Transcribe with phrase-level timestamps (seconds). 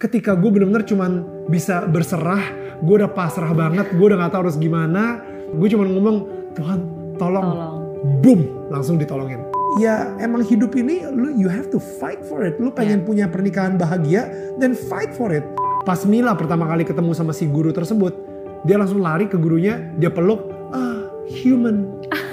[0.00, 2.40] ketika gue bener-bener cuman bisa berserah,
[2.80, 5.20] gue udah pasrah banget, gue udah gak tahu harus gimana,
[5.52, 6.16] gue cuman ngomong
[6.56, 6.78] Tuhan
[7.20, 7.76] tolong, Tolong.
[8.24, 8.40] boom
[8.72, 9.44] langsung ditolongin.
[9.78, 12.58] Ya emang hidup ini lu you have to fight for it.
[12.58, 14.26] Lu pengen punya pernikahan bahagia,
[14.58, 15.44] then fight for it.
[15.84, 18.16] Pas Mila pertama kali ketemu sama si guru tersebut,
[18.64, 21.86] dia langsung lari ke gurunya, dia peluk, ah human.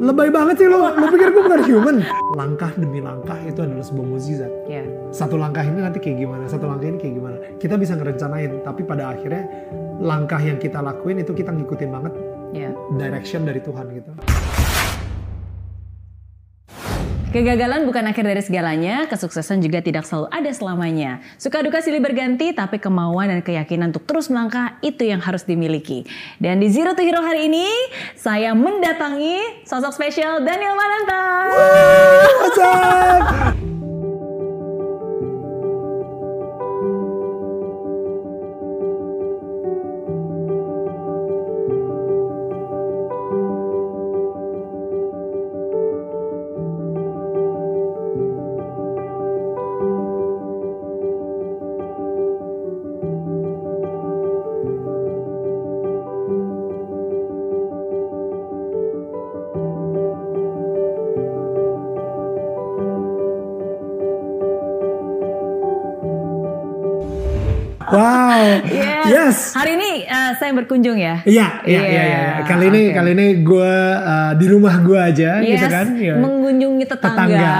[0.00, 1.96] Lebay banget sih lo, lo pikir gue bukan human?
[2.32, 4.80] Langkah demi langkah itu adalah sebuah mukjizat Ya.
[5.12, 7.36] satu langkah ini nanti kayak gimana, satu langkah ini kayak gimana.
[7.60, 9.44] Kita bisa ngerencanain, tapi pada akhirnya
[10.00, 12.12] langkah yang kita lakuin itu kita ngikutin banget
[12.56, 12.72] Ya.
[12.96, 14.12] direction dari Tuhan gitu.
[17.32, 21.24] Kegagalan bukan akhir dari segalanya, kesuksesan juga tidak selalu ada selamanya.
[21.40, 26.04] Suka duka silih berganti, tapi kemauan dan keyakinan untuk terus melangkah itu yang harus dimiliki.
[26.36, 27.64] Dan di Zero to Hero hari ini,
[28.20, 31.24] saya mendatangi sosok spesial Daniel Mananta.
[32.52, 33.81] Up?
[68.42, 68.58] Wow.
[69.06, 69.54] Yes.
[69.54, 71.22] Hari ini eh, saya berkunjung ya.
[71.22, 72.02] Iya, iya, iya, iya.
[72.02, 72.94] Iya, Kali ini, oke.
[72.94, 75.86] kali ini gue uh, di rumah gue aja, gitu Yes, kan?
[75.94, 76.14] Iya.
[76.18, 77.54] mengunjungi tetangga.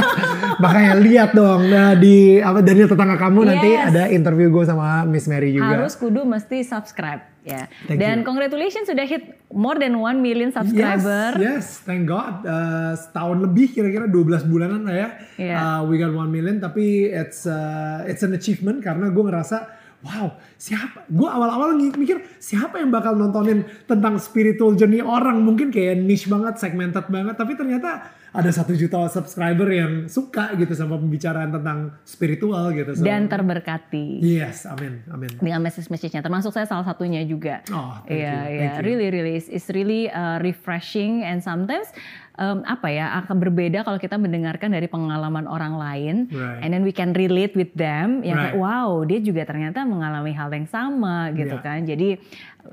[0.64, 3.90] Makanya lihat dong, nah, di apa Daniel tetangga kamu nanti Yes.
[3.90, 5.82] ada interview gue sama Miss Mary juga.
[5.82, 7.66] Harus kudu mesti subscribe ya.
[7.84, 8.26] Thank Dan you.
[8.26, 11.36] congratulations sudah hit more than 1 million subscriber.
[11.36, 12.40] Yes, yes, thank God.
[12.42, 15.08] Uh, setahun lebih kira-kira 12 bulanan lah ya.
[15.36, 15.54] Iya.
[15.54, 20.36] Uh, we got 1 million tapi it's uh, it's an achievement karena gue ngerasa wow,
[20.54, 21.08] siapa?
[21.08, 26.60] Gue awal-awal mikir siapa yang bakal nontonin tentang spiritual journey orang mungkin kayak niche banget,
[26.60, 32.74] segmented banget, tapi ternyata ada satu juta subscriber yang suka gitu sama pembicaraan tentang spiritual
[32.74, 32.98] gitu.
[32.98, 34.20] So, Dan terberkati.
[34.20, 35.38] yes, amin, amin.
[35.38, 37.62] dengan message-message-nya termasuk saya salah satunya juga.
[37.70, 38.84] Oh, thank Iya, you, iya, thank you.
[38.84, 41.88] really really it's, it's really uh, refreshing and sometimes
[42.34, 46.60] um, apa ya akan berbeda kalau kita mendengarkan dari pengalaman orang lain Right.
[46.60, 48.60] and then we can relate with them yang kayak Right.
[48.60, 51.62] wow dia juga ternyata mengalami hal yang sama gitu Yeah.
[51.62, 51.78] kan.
[51.84, 52.08] Jadi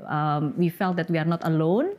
[0.04, 1.94] um, we felt that we are not alone.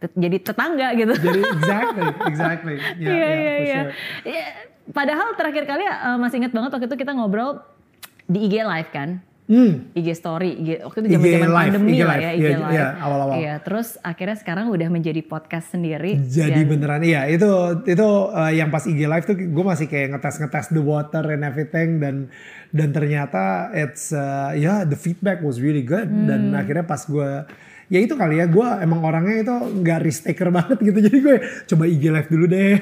[0.00, 1.12] Tet- Jadi tetangga gitu.
[1.12, 2.76] jadi exactly, exactly.
[3.04, 3.74] Ya, Iya ya, iya iya.
[3.76, 3.90] sure.
[4.24, 4.44] Ya,
[4.90, 7.60] Padahal terakhir kali uh, masih ingat banget waktu itu kita ngobrol
[8.24, 9.20] di IG live kan.
[9.50, 9.90] Hmm.
[9.98, 12.70] IG story, IG, waktu itu zaman-zaman pandemi IG lah live, ya, IG iya, live.
[12.70, 13.34] iya, awal-awal.
[13.34, 16.22] Iya, terus akhirnya sekarang udah menjadi podcast sendiri.
[16.22, 17.50] Jadi dan- beneran iya itu
[17.82, 21.42] itu uh, yang pas IG live tuh gue masih kayak ngetes ngetes the water and
[21.42, 22.30] everything dan
[22.70, 27.42] dan ternyata it's uh, ya the feedback was really good dan akhirnya pas gue
[27.90, 31.36] ya itu kali ya gue emang orangnya itu nggak risk taker banget gitu jadi gue
[31.74, 32.74] coba IG live dulu deh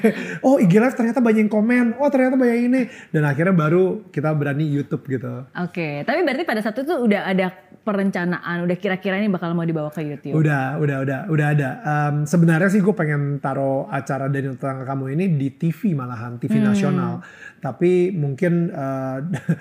[0.45, 4.29] oh IG live ternyata banyak yang komen oh ternyata banyak ini dan akhirnya baru kita
[4.37, 7.49] berani YouTube gitu Oke, tapi berarti pada saat itu udah ada
[7.81, 10.35] perencanaan, udah kira-kira ini bakal mau dibawa ke YouTube.
[10.37, 11.69] Udah, udah, udah, udah ada.
[11.81, 16.61] Em, sebenarnya sih gue pengen taruh acara Daniel Tetangga Kamu ini di TV malahan, TV
[16.61, 17.23] nasional.
[17.57, 19.17] Tapi mungkin eh,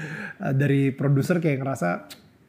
[0.60, 1.90] dari produser kayak ngerasa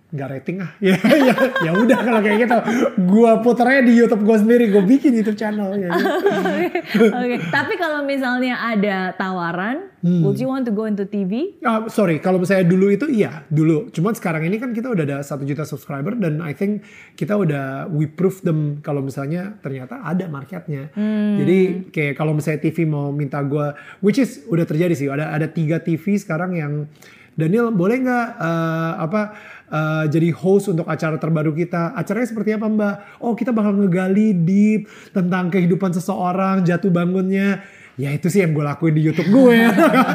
[0.09, 0.71] nggak rating ah.
[0.81, 2.57] ya ya ya udah kalau kayak gitu.
[3.05, 5.69] Gue puternya di YouTube gue sendiri, gue bikin YouTube channel.
[5.77, 5.93] Ya,
[7.13, 10.23] Oke, tapi kalau misalnya ada tawaran, Hmm.
[10.23, 11.59] would you want to go into TV?
[11.59, 13.91] Ah, sorry, kalau misalnya dulu itu iya, dulu.
[13.91, 16.87] Cuman sekarang ini kan kita udah ada satu juta subscriber dan I think
[17.19, 20.87] kita udah we prove them kalau misalnya ternyata ada marketnya.
[21.35, 25.11] Jadi kayak kalau misalnya TV mau minta gue, which is udah terjadi sih.
[25.11, 26.87] Ada ada tiga TV sekarang yang
[27.35, 29.21] Daniel boleh nggak eh, apa
[29.69, 31.93] eh, jadi host untuk acara terbaru kita?
[31.93, 32.95] Acaranya seperti apa Mbak?
[33.23, 37.61] Oh kita bakal ngegali deep tentang kehidupan seseorang, jatuh bangunnya.
[37.99, 39.59] Ya itu sih yang gue lakuin di YouTube gue.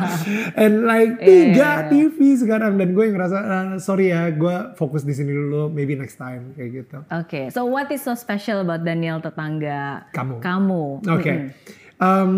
[0.64, 5.12] And like tiga TV sekarang dan gue yang ngerasa "Ah, sorry ya gue fokus di
[5.12, 7.04] sini dulu maybe next time kayak gitu.
[7.12, 10.40] Oke, so what is so special about Daniel tetangga Kamu.
[10.40, 10.84] Kamu.
[11.12, 11.28] Oke.
[11.28, 12.00] Mm-mm.
[12.00, 12.32] Em,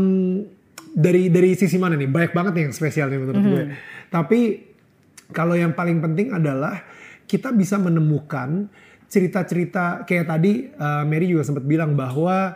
[0.91, 2.11] dari dari sisi mana nih?
[2.11, 3.65] Banyak banget nih yang spesial nih menurut gue.
[4.11, 4.41] Tapi
[5.31, 6.83] kalau yang paling penting adalah
[7.27, 8.71] kita bisa menemukan
[9.07, 12.55] cerita-cerita kayak tadi eh, Mary juga sempat bilang bahwa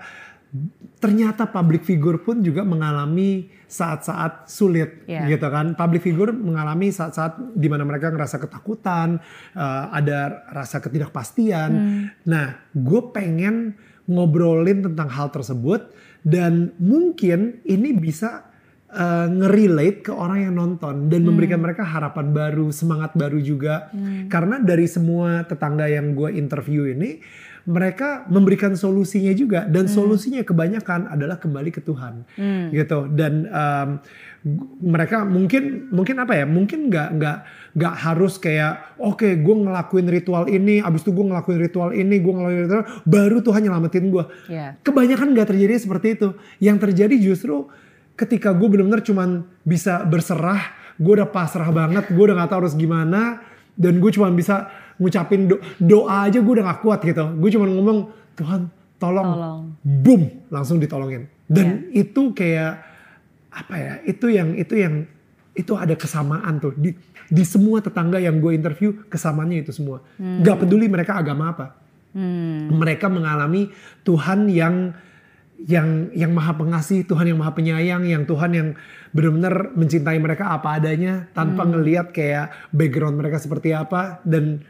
[0.98, 5.30] ternyata public figure pun juga mengalami saat-saat sulit Iya.
[5.30, 5.78] gitu kan.
[5.78, 9.22] Public figure mengalami saat-saat di mana mereka ngerasa ketakutan,
[9.54, 11.70] eh, ada rasa ketidakpastian.
[12.26, 13.78] Nah, gue pengen
[14.10, 15.94] ngobrolin tentang hal tersebut
[16.26, 18.49] dan mungkin ini bisa
[18.92, 23.88] uh, ngerelate ke orang yang nonton dan memberikan mereka harapan baru, semangat baru juga.
[24.28, 27.22] Karena dari semua tetangga yang gue interview ini,
[27.60, 32.24] mereka memberikan solusinya juga dan solusinya kebanyakan adalah kembali ke Tuhan,
[32.72, 33.04] gitu.
[33.12, 33.88] Dan um,
[34.80, 36.48] mereka mungkin mungkin apa ya?
[36.48, 37.38] Mungkin nggak nggak
[37.76, 42.32] nggak harus kayak oke gue ngelakuin ritual ini, abis itu gue ngelakuin ritual ini, gue
[42.32, 44.24] ngelakuin ritual, baru Tuhan nyelamatin gue.
[44.48, 44.68] Iya.
[44.80, 46.28] Kebanyakan nggak terjadi seperti itu.
[46.64, 47.68] Yang terjadi justru
[48.20, 52.76] ketika gue benar-benar cuman bisa berserah, gue udah pasrah banget, gue udah nggak tahu harus
[52.76, 53.40] gimana,
[53.72, 54.68] dan gue cuman bisa
[55.00, 57.24] ngucapin do- doa aja gue udah gak kuat gitu.
[57.40, 57.98] Gue cuman ngomong
[58.36, 58.60] Tuhan
[59.00, 59.60] tolong, Tolong.
[59.80, 60.22] boom
[60.52, 61.24] langsung ditolongin.
[61.48, 62.84] Dan itu kayak
[63.48, 63.92] apa ya?
[64.04, 65.08] Itu yang itu yang
[65.56, 66.92] itu ada kesamaan tuh di
[67.26, 70.04] di semua tetangga yang gue interview kesamaannya itu semua.
[70.20, 71.80] Gak peduli mereka agama apa
[72.70, 73.70] mereka mengalami
[74.02, 74.90] Tuhan yang
[75.68, 78.68] yang yang maha pengasih, Tuhan yang maha penyayang, yang Tuhan yang
[79.12, 84.62] benar-benar mencintai mereka apa adanya tanpa ngelihat kayak background mereka seperti apa dan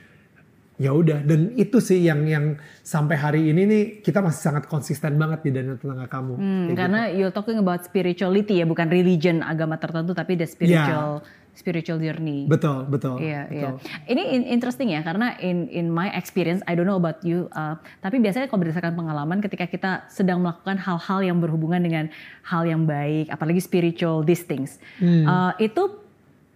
[0.81, 5.21] ya udah dan itu sih yang yang sampai hari ini nih kita masih sangat konsisten
[5.21, 6.35] banget di dana tetangga kamu.
[6.41, 6.81] Hmm, Kayak gitu.
[6.81, 11.21] karena you're talking about spirituality ya, bukan religion agama tertentu, tapi the spiritual
[11.61, 12.49] spiritual journey.
[12.49, 13.21] Betul, betul.
[13.21, 13.77] Iya, iya.
[13.77, 13.85] betul.
[14.09, 17.77] Ini in- interesting ya karena in in my experience, I don't know about you, uh,
[18.01, 22.09] tapi biasanya kalau berdasarkan pengalaman ketika kita sedang melakukan hal-hal yang berhubungan dengan
[22.43, 26.01] hal yang baik, apalagi spiritual these things, uh, itu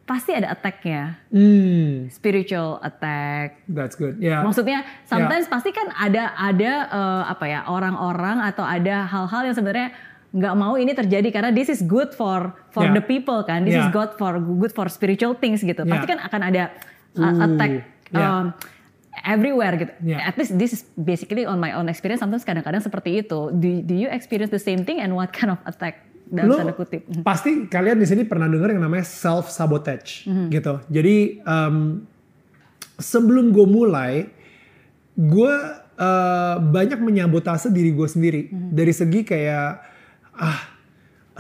[0.05, 3.61] pasti ada attack-nya, Hmm, spiritual attack.
[3.65, 4.21] that's good.
[4.21, 4.45] Ya.
[4.45, 9.97] Maksudnya sometimes pasti kan ada ada uh, apa ya orang-orang atau ada hal-hal yang sebenarnya
[10.34, 12.98] nggak mau ini terjadi karena this is good for for Yeah.
[12.98, 13.94] the people kan, this is Yeah.
[13.94, 15.86] good for good for spiritual things gitu.
[15.86, 16.10] Pasti Yeah.
[16.10, 16.62] kan akan ada
[17.14, 17.70] uh, Ooh, attack
[18.10, 18.19] yeah.
[18.19, 18.44] um,
[19.22, 19.92] everywhere gitu.
[20.02, 20.26] Yeah.
[20.26, 22.19] At least this is basically on my own experience.
[22.19, 23.54] Sometimes kadang-kadang seperti itu.
[23.54, 26.75] Do, do you experience the same thing and what kind of attack dalam Lo tanda
[26.75, 27.06] kutip?
[27.22, 30.82] pasti kalian di sini pernah dengar yang namanya self sabotage gitu.
[30.90, 32.02] Jadi em,
[32.98, 34.26] sebelum gue mulai,
[35.14, 35.54] gue
[35.94, 39.94] eh, banyak menyabotase diri gue sendiri dari segi kayak
[40.38, 40.58] ah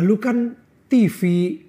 [0.02, 0.58] lu kan
[0.90, 1.20] TV,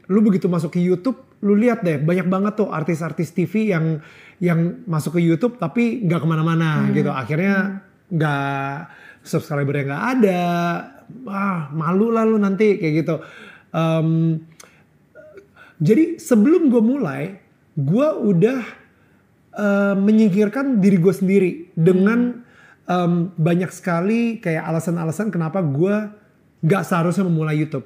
[0.10, 4.02] lu begitu masuk ke YouTube, lu lihat deh banyak banget tuh artis-artis TV yang
[4.38, 7.10] yang masuk ke YouTube tapi nggak ke mana-mana gitu.
[7.10, 8.76] Akhirnya nggak
[9.26, 10.44] subscribernya nggak ada,
[11.26, 13.16] ah malu lah lu nanti kayak gitu.
[13.74, 14.42] Em,
[15.82, 17.42] jadi sebelum gue mulai,
[17.76, 18.60] gue udah
[19.56, 22.46] eh, menyingkirkan diri gue sendiri dengan
[22.86, 26.25] em, banyak sekali kayak alasan-alasan kenapa gue
[26.66, 27.86] nggak seharusnya memulai YouTube.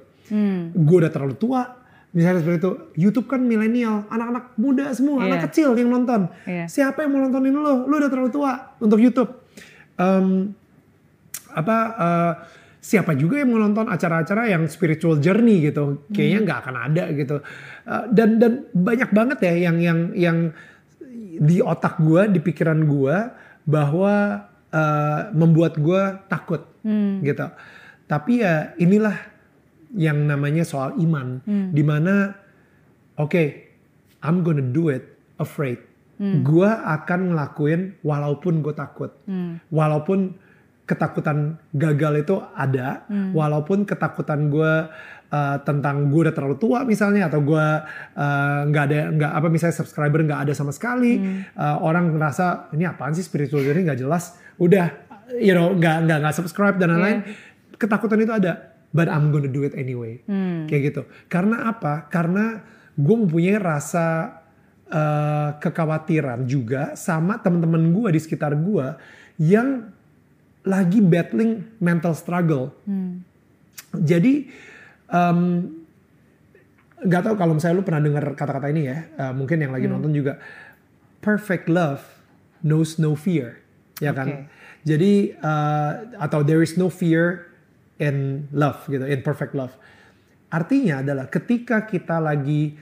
[0.72, 1.68] Gue udah terlalu tua,
[2.10, 2.72] misalnya seperti itu.
[2.96, 5.28] YouTube kan milenial, anak-anak muda semua, Iya.
[5.28, 6.30] anak kecil yang nonton.
[6.46, 6.66] Iya.
[6.66, 7.84] Siapa yang mau nontonin lo?
[7.84, 9.32] Lo udah terlalu tua untuk YouTube.
[9.98, 10.54] Em,
[11.50, 12.34] apa eh,
[12.80, 17.38] siapa juga yang mau nonton acara-acara yang spiritual journey gitu kayaknya nggak akan ada gitu
[17.84, 20.38] Eh, dan dan banyak banget ya yang yang yang
[21.42, 23.34] di otak gua di pikiran gua
[23.66, 26.64] bahwa eh, membuat gua takut
[27.20, 27.48] gitu
[28.10, 29.14] tapi ya inilah
[29.94, 32.34] yang namanya soal iman di mana
[33.22, 33.70] oke
[34.20, 35.06] I'm gonna do it
[35.40, 35.80] afraid.
[36.44, 39.16] Gua akan ngelakuin walaupun gue takut.
[39.72, 40.36] Walaupun
[40.84, 44.74] ketakutan gagal itu ada walaupun ketakutan gue
[45.30, 47.66] uh, tentang gue udah terlalu tua misalnya atau gue
[48.18, 51.22] uh, nggak ada nggak apa misalnya subscriber nggak ada sama sekali
[51.54, 53.86] uh, orang ngerasa ini apaan sih spiritual journey?
[53.86, 54.42] nggak jelas.
[54.58, 54.90] Udah
[55.38, 57.22] you know nggak nggak nggak subscribe dan lain-lain
[57.80, 58.76] ketakutan itu ada.
[58.92, 60.22] But I'm gonna do it anyway.
[60.68, 61.02] Kayak gitu.
[61.32, 62.06] Karena apa?
[62.12, 62.62] Karena
[62.94, 64.38] gue mempunyai rasa
[64.92, 68.88] uh, kekhawatiran juga sama teman-teman gue di sekitar gue
[69.40, 69.88] yang
[70.68, 72.76] lagi battling mental struggle.
[73.96, 74.46] Jadi
[75.10, 75.40] em,
[77.00, 80.12] nggak tahu kalau misalnya lu pernah dengar kata-kata ini ya, eh, mungkin yang lagi nonton
[80.14, 80.38] juga.
[81.24, 82.04] Perfect love
[82.62, 83.64] knows no fear,
[83.98, 84.46] ya kan?
[84.84, 87.49] Jadi eh, atau there is no fear
[88.00, 89.76] in love gitu, in perfect love.
[90.50, 92.74] Artinya adalah ketika kita lagi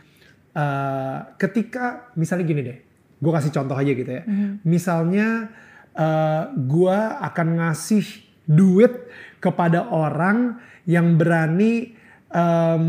[0.55, 2.77] eh, ketika misalnya gini deh,
[3.19, 4.23] gue kasih contoh aja gitu ya.
[4.63, 5.51] Misalnya
[5.91, 8.05] eh, gue akan ngasih
[8.47, 9.11] duit
[9.43, 10.57] kepada orang
[10.87, 11.93] yang berani
[12.31, 12.85] em,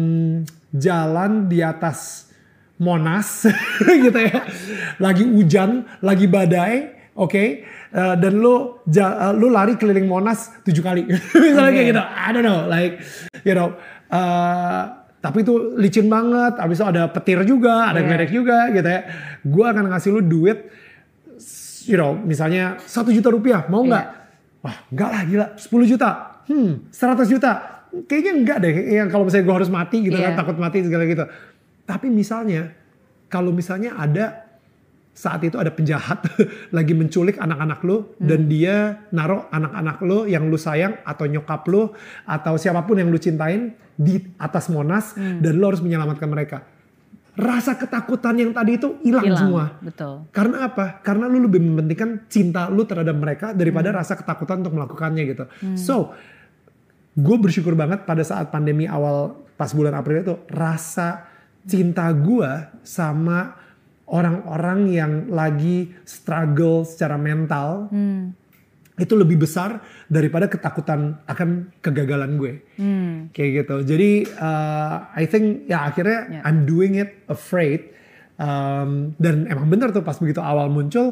[0.70, 2.30] jalan di atas
[2.78, 3.42] Monas
[4.06, 4.47] gitu ya.
[5.02, 7.44] Lagi hujan, lagi badai, oke.
[7.88, 11.02] Eh, dan lu ja- eh, lu lari keliling Monas tujuh kali.
[11.44, 11.90] Misalnya kayak Oke.
[11.90, 12.02] gitu.
[12.04, 13.00] I don't know, like
[13.42, 13.75] you know.
[14.08, 14.82] eh,
[15.18, 16.56] tapi itu licin banget.
[16.56, 18.06] Abis itu ada petir juga, ada Iya.
[18.06, 19.00] geledek juga gitu ya.
[19.42, 20.70] Gue akan ngasih lu duit,
[21.84, 24.06] you know, misalnya satu juta rupiah, mau nggak?
[24.58, 26.10] Wah, enggak lah gila, 10 juta.
[26.46, 27.52] Hmm, 100 juta.
[27.88, 28.75] kayaknya enggak deh.
[29.00, 30.37] Yang kalau misalnya gue harus mati gitu kan, Iya.
[30.37, 31.25] takut mati segala gitu.
[31.82, 32.68] Tapi misalnya,
[33.26, 34.44] kalau misalnya ada
[35.18, 36.22] saat itu ada penjahat
[36.76, 41.90] lagi menculik anak-anak lu dan dia naruh anak-anak lu yang lu sayang atau nyokap lu
[42.22, 46.62] atau siapa pun yang lu cintain di atas Monas dan lu harus menyelamatkan mereka.
[47.34, 49.64] Rasa ketakutan yang tadi itu hilang semua.
[49.82, 50.26] betul.
[50.30, 51.02] Karena apa?
[51.02, 55.44] Karena lu lebih mementingkan cinta lu terhadap mereka daripada rasa ketakutan untuk melakukannya gitu.
[55.75, 56.14] So,
[57.18, 61.26] gue bersyukur banget pada saat pandemi awal pas bulan April itu rasa
[61.66, 62.50] cinta gue
[62.87, 63.67] sama
[64.08, 68.32] orang-orang yang lagi struggle secara mental Hmm.
[68.96, 73.30] itu lebih besar daripada ketakutan akan kegagalan gue Hmm.
[73.30, 73.76] kayak gitu.
[73.86, 76.40] Jadi uh, I think ya akhirnya Ya.
[76.42, 77.94] I'm doing it afraid.
[78.34, 81.10] Um, dan emang bener tuh pas begitu awal muncul,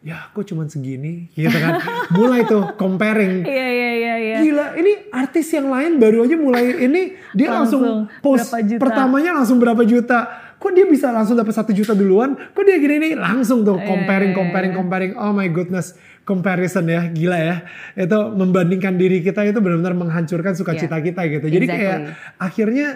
[0.00, 1.80] ya kok cuman segini gitu kan.
[2.16, 3.40] mulai tuh comparing.
[3.42, 4.36] Iya iya iya iya.
[4.38, 9.56] Gila, ini artis yang lain baru aja mulai ini dia langsung, Langsung post pertamanya langsung
[9.56, 10.45] berapa juta.
[10.66, 12.34] Kok dia bisa langsung dapat satu juta duluan?
[12.34, 15.12] Kok dia gini nih langsung tuh Iya, comparing, iya, comparing, comparing.
[15.14, 15.94] Oh my goodness,
[16.26, 17.56] comparison ya, gila ya.
[17.94, 21.06] Itu membandingkan diri kita itu benar-benar menghancurkan sukacita Yeah.
[21.06, 21.46] kita gitu.
[21.54, 21.86] Jadi Exactly.
[21.86, 21.98] kayak
[22.42, 22.88] akhirnya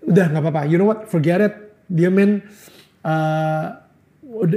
[0.00, 0.62] udah nggak apa-apa.
[0.64, 1.04] You know what?
[1.12, 1.54] Forget it.
[1.92, 2.40] Dia men
[3.04, 3.84] uh,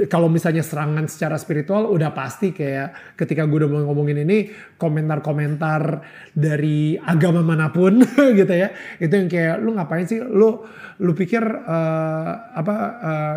[0.06, 6.04] kalau misalnya serangan secara spiritual udah pasti kayak ketika gue udah mau ngomongin ini komentar-komentar
[6.36, 8.02] dari agama mana pun
[8.38, 8.70] gitu ya
[9.00, 10.20] itu yang kayak lu ngapain sih?
[10.20, 10.62] Lu
[11.02, 13.36] lu pikir uh, apa uh,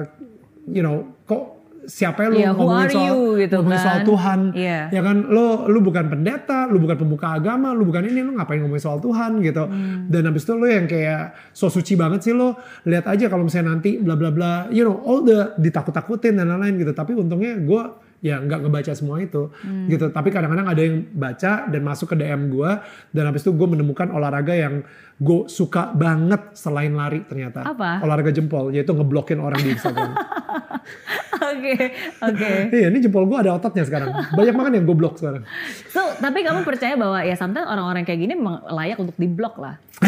[0.70, 1.55] you know kok
[1.86, 4.06] siapa ya lu who ngomongin soal you gitu ngomongin soal kan.
[4.06, 4.80] Tuhan Iya.
[4.89, 8.60] ya kan lu lu bukan pendeta lu bukan pemuka agama lu bukan ini lu ngapain
[8.60, 10.08] ngomongin soal Tuhan gitu Hmm.
[10.08, 13.72] dan habis itu lu yang kayak so suci banget sih lu lihat aja kalau misalnya
[13.72, 17.84] nanti bla bla bla you know all the ditakut-takutin dan lain-lain gitu tapi untungnya gue
[18.22, 19.86] ya nggak ngebaca semua itu Hmm.
[19.86, 22.72] gitu tapi kadang-kadang ada yang baca dan masuk ke DM gue
[23.12, 24.82] dan habis itu gue menemukan olahraga yang
[25.18, 28.00] gue suka banget selain lari ternyata Apa?
[28.00, 30.12] olahraga jempol yaitu ngeblokin orang di Instagram
[31.36, 31.76] Oke
[32.22, 32.52] oke.
[32.70, 35.44] iya ini jempol gue ada ototnya sekarang banyak banget yang gue blok sekarang
[35.88, 39.76] So tapi kamu percaya bahwa ya sometimes orang-orang kayak gini memang layak untuk diblok lah.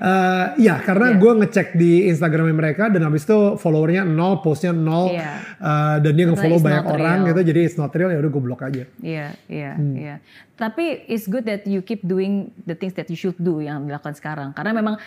[0.00, 1.18] Eh, Iya, karena Iya.
[1.18, 5.30] gue ngecek di Instagramnya mereka dan habis itu followernya nol, postnya nol, Iya.
[5.54, 7.28] eh, dan dia nge-follow banyak orang real.
[7.28, 8.84] gitu, jadi it's not real ya udah gue blok aja.
[8.98, 9.94] Iya, iya, Hmm.
[9.94, 10.14] iya.
[10.60, 14.12] Tapi it's good that you keep doing the things that you should do yang dilakukan
[14.12, 14.52] sekarang.
[14.52, 15.00] Karena memang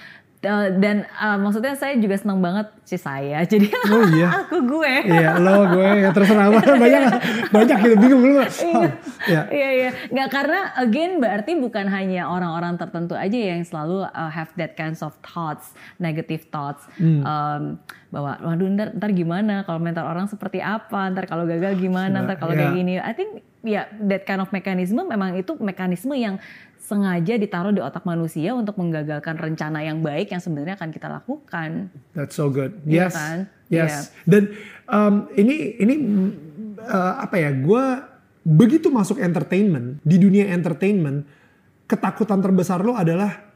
[0.44, 3.40] uh, dan uh, maksudnya saya juga senang banget sih saya.
[3.52, 4.28] Jadi Oh iya.
[4.44, 4.94] aku gue.
[5.08, 6.50] Iya, lo gue ya terserah
[6.84, 7.02] banyak
[7.50, 8.42] banyak gitu bingung lu.
[8.42, 8.84] Oh,
[9.30, 9.46] ya.
[9.48, 14.52] Iya iya, nggak karena again berarti bukan hanya orang-orang tertentu aja yang selalu uh, have
[14.58, 17.22] that kinds of thoughts, negative thoughts, Hmm.
[17.24, 17.64] um,
[18.10, 22.38] bahwa waduh ntar, ntar gimana kalau mental orang seperti apa, ntar kalau gagal gimana, ntar
[22.38, 22.78] kalau kayak Iya.
[22.78, 22.94] gini.
[22.98, 26.38] I think ya that kind of mechanism memang itu mekanisme yang
[26.84, 31.88] sengaja ditaruh di otak manusia untuk menggagalkan rencana yang baik yang sebenarnya akan kita lakukan.
[32.12, 32.75] That's so good.
[32.84, 33.13] Iya Yes.
[33.15, 33.38] kan?
[33.72, 33.88] Yes.
[33.88, 34.00] Iya.
[34.27, 34.43] Dan
[34.91, 35.96] um, ini ini
[36.84, 37.55] uh, apa ya?
[37.55, 37.84] Gue
[38.43, 41.24] begitu masuk entertainment di dunia entertainment,
[41.88, 43.48] ketakutan terbesar lo adalah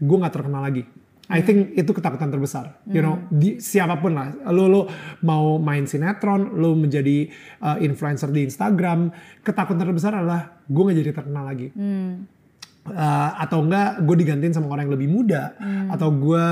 [0.00, 0.88] gue nggak terkenal lagi.
[1.26, 2.78] I think itu ketakutan terbesar.
[2.86, 4.30] You know, di, siapa pun lah.
[4.54, 4.82] Lo lo
[5.26, 7.26] mau main sinetron, lo menjadi
[7.62, 9.10] uh, influencer di Instagram,
[9.42, 11.74] ketakutan terbesar adalah gue nggak jadi terkenal lagi.
[12.86, 15.58] Uh, atau enggak gue digantiin sama orang yang lebih muda
[15.90, 16.46] atau gue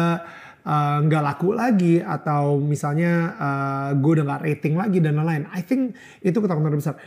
[0.67, 5.47] uh, nggak laku lagi atau misalnya uh, gue udah nggak rating lagi dan lain-lain.
[5.55, 6.99] I think itu ketakutan terbesar.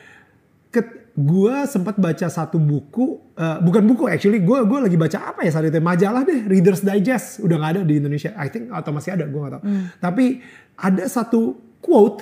[0.71, 5.41] Ket, gue sempat baca satu buku, uh, bukan buku actually, gue gue lagi baca apa
[5.41, 8.93] ya saat itu majalah deh, Reader's Digest udah nggak ada di Indonesia, I think atau
[8.93, 9.63] masih ada gue nggak tahu.
[9.97, 10.25] Tapi
[10.77, 12.21] ada satu quote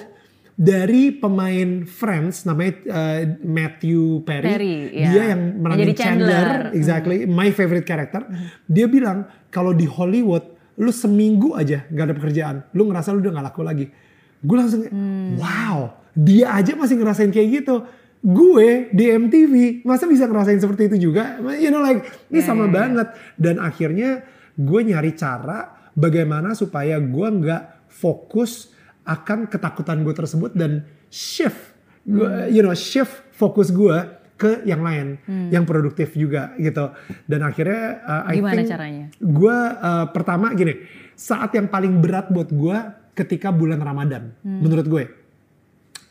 [0.56, 5.08] dari pemain Friends namanya uh, Matthew Perry, Perry, ya.
[5.12, 6.52] dia yang Yang meranin Chandler, Chandler.
[6.72, 8.24] exactly, my favorite character.
[8.64, 13.32] Dia bilang kalau di Hollywood lu seminggu aja gak ada pekerjaan, lu ngerasa lu udah
[13.36, 13.92] gak laku lagi.
[14.40, 14.96] Gue langsung, kayak,
[15.36, 17.84] wow, dia aja masih ngerasain kayak gitu.
[18.26, 21.38] Gue di MTV masa bisa ngerasain seperti itu juga?
[21.62, 22.02] You know like
[22.34, 23.14] ini Ya, sama banget.
[23.38, 24.26] Dan akhirnya
[24.58, 28.74] gue nyari cara bagaimana supaya gue nggak fokus
[29.06, 33.94] akan ketakutan gue tersebut dan shift, gua, you know shift fokus gue
[34.36, 35.22] ke yang lain,
[35.54, 36.92] yang produktif juga gitu.
[37.30, 39.06] Dan akhirnya uh, I Gimana think caranya?
[39.16, 40.82] gue uh, pertama gini,
[41.14, 42.78] saat yang paling berat buat gue
[43.14, 45.06] ketika bulan Ramadan, menurut gue.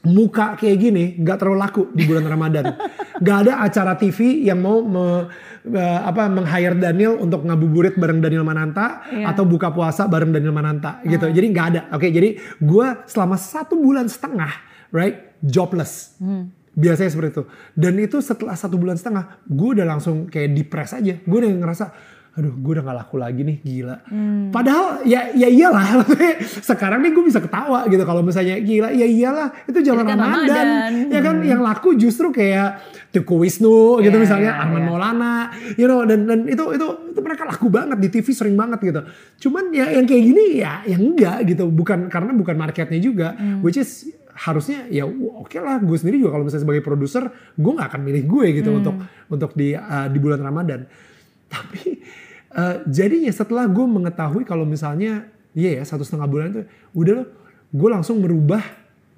[0.05, 2.65] Muka kayak gini nggak terlalu laku di bulan Ramadan.
[3.15, 5.31] Gak ada acara TV yang mau me,
[5.71, 9.31] uh, apa meng-hire Daniel untuk ngabuburit bareng Daniel Mananta Iya.
[9.31, 11.31] atau buka puasa bareng Daniel Mananta gitu.
[11.31, 11.81] Jadi nggak ada.
[11.95, 14.51] Oke, jadi gue selama satu bulan setengah,
[14.91, 16.19] right, jobless.
[16.75, 17.45] Biasanya seperti itu.
[17.71, 21.15] Dan itu setelah satu bulan setengah, gue udah langsung kayak depres aja.
[21.23, 21.85] Gue udah ngerasa,
[22.35, 23.97] aduh gue udah gak laku lagi nih gila.
[24.51, 26.03] Padahal ya ya iyalah
[26.71, 30.19] sekarang nih gue bisa ketawa gitu kalau misalnya gila ya iyalah itu jalan Itu kan
[30.19, 30.43] Ramadan.
[30.43, 30.93] Ramadan.
[31.15, 32.83] Ya kan yang laku justru kayak
[33.15, 34.87] Teguh Wisnu gitu Iya, misalnya iya, Arman iya.
[34.91, 35.35] Maulana
[35.75, 39.01] you know dan dan itu itu itu mereka laku banget di TV sering banget gitu.
[39.47, 43.63] Cuman ya yang kayak gini ya yang enggak gitu bukan karena bukan marketnya juga Hmm.
[43.63, 47.23] which is harusnya ya oke lah gue sendiri juga kalau misalnya sebagai produser
[47.55, 48.79] gue nggak akan milih gue gitu Hmm.
[48.83, 48.95] untuk
[49.31, 50.83] untuk di uh, di bulan Ramadan
[51.47, 52.03] tapi
[52.55, 56.63] uh, jadinya setelah gue mengetahui kalau misalnya iya ya satu setengah bulan itu
[56.95, 57.29] udah loh
[57.75, 58.63] gue langsung merubah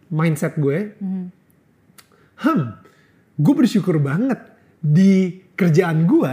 [0.08, 1.26] mindset gue hmm
[3.36, 4.40] gue bersyukur banget
[4.80, 6.32] di kerjaan gue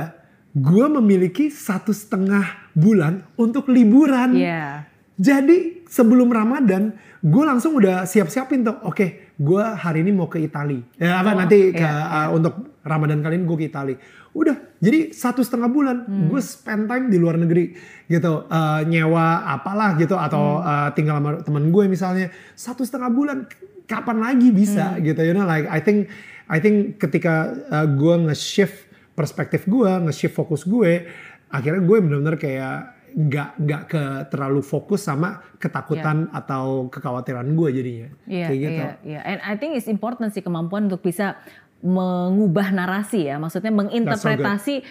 [0.53, 4.87] gue memiliki satu setengah bulan untuk liburan Iya.
[5.19, 8.81] jadi sebelum Ramadan, gue langsung udah siap-siapin tuh.
[8.81, 10.81] Oke, gue hari ini mau ke Itali.
[10.97, 13.93] Ya apa Oh, nanti ke iya, uh, untuk Ramadan kali ini gue ke Itali.
[14.33, 16.25] Udah, jadi satu setengah bulan Hmm.
[16.27, 20.65] gue spend time di luar negeri gitu, Uh, nyewa apalah gitu atau Hmm.
[20.65, 23.37] uh, tinggal sama temen gue misalnya satu setengah bulan.
[23.83, 25.03] Kapan lagi bisa Hmm.
[25.03, 25.43] gitu, you know?
[25.43, 26.09] Like I think,
[26.47, 27.33] I think ketika
[27.69, 31.05] uh, gue nge-shift perspektif gue, nge-shift fokus gue,
[31.47, 32.75] akhirnya gue benar-benar kayak
[33.13, 38.73] nggak nggak ke terlalu fokus sama ketakutan atau kekhawatiran gue jadinya Iya, kayak gitu.
[38.81, 39.19] iya, iya.
[39.21, 41.37] And I think it's important sih kemampuan untuk bisa
[41.83, 44.81] mengubah narasi ya, maksudnya menginterpretasi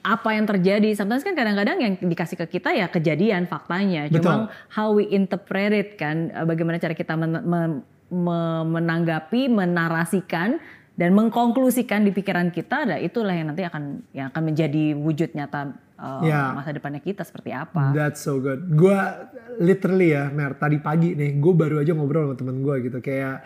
[0.00, 0.96] apa yang terjadi.
[0.96, 4.18] Sometimes kan kadang-kadang yang dikasih ke kita ya kejadian faktanya, Betul.
[4.18, 4.34] cuma
[4.72, 10.58] how we interpret it kan, eh, bagaimana cara kita men- men- me- menanggapi, menarasikan
[10.96, 15.78] dan mengkonklusikan di pikiran kita, nah itulah yang nanti akan yang akan menjadi wujud nyata
[16.00, 16.56] eh, Ya.
[16.56, 17.92] masa depannya kita seperti apa.
[17.92, 18.72] That's so good.
[18.72, 18.96] Gue
[19.60, 22.98] literally ya, Mer, tadi pagi nih, gue baru aja ngobrol sama temen gue gitu.
[23.04, 23.44] Kayak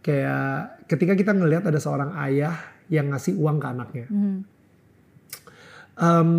[0.00, 2.54] kayak ketika kita ngelihat ada seorang ayah
[2.88, 4.06] yang ngasih uang ke anaknya.
[5.98, 6.30] Em,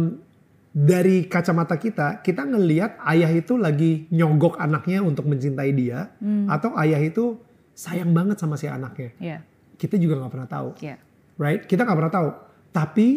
[0.69, 6.13] dari kacamata kita, kita ngelihat ayah itu lagi nyogok anaknya untuk mencintai dia,
[6.47, 7.35] atau ayah itu
[7.75, 9.11] sayang banget sama si anaknya.
[9.19, 9.37] Iya,
[9.75, 10.69] Kita juga nggak pernah tahu.
[10.79, 10.95] iya.
[11.39, 11.63] right?
[11.63, 12.29] Kita nggak pernah tahu.
[12.69, 13.07] Tapi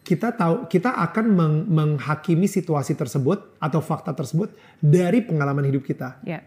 [0.00, 4.50] kita tahu kita akan meng- menghakimi situasi tersebut atau fakta tersebut
[4.82, 6.18] dari pengalaman hidup kita.
[6.26, 6.42] Iya.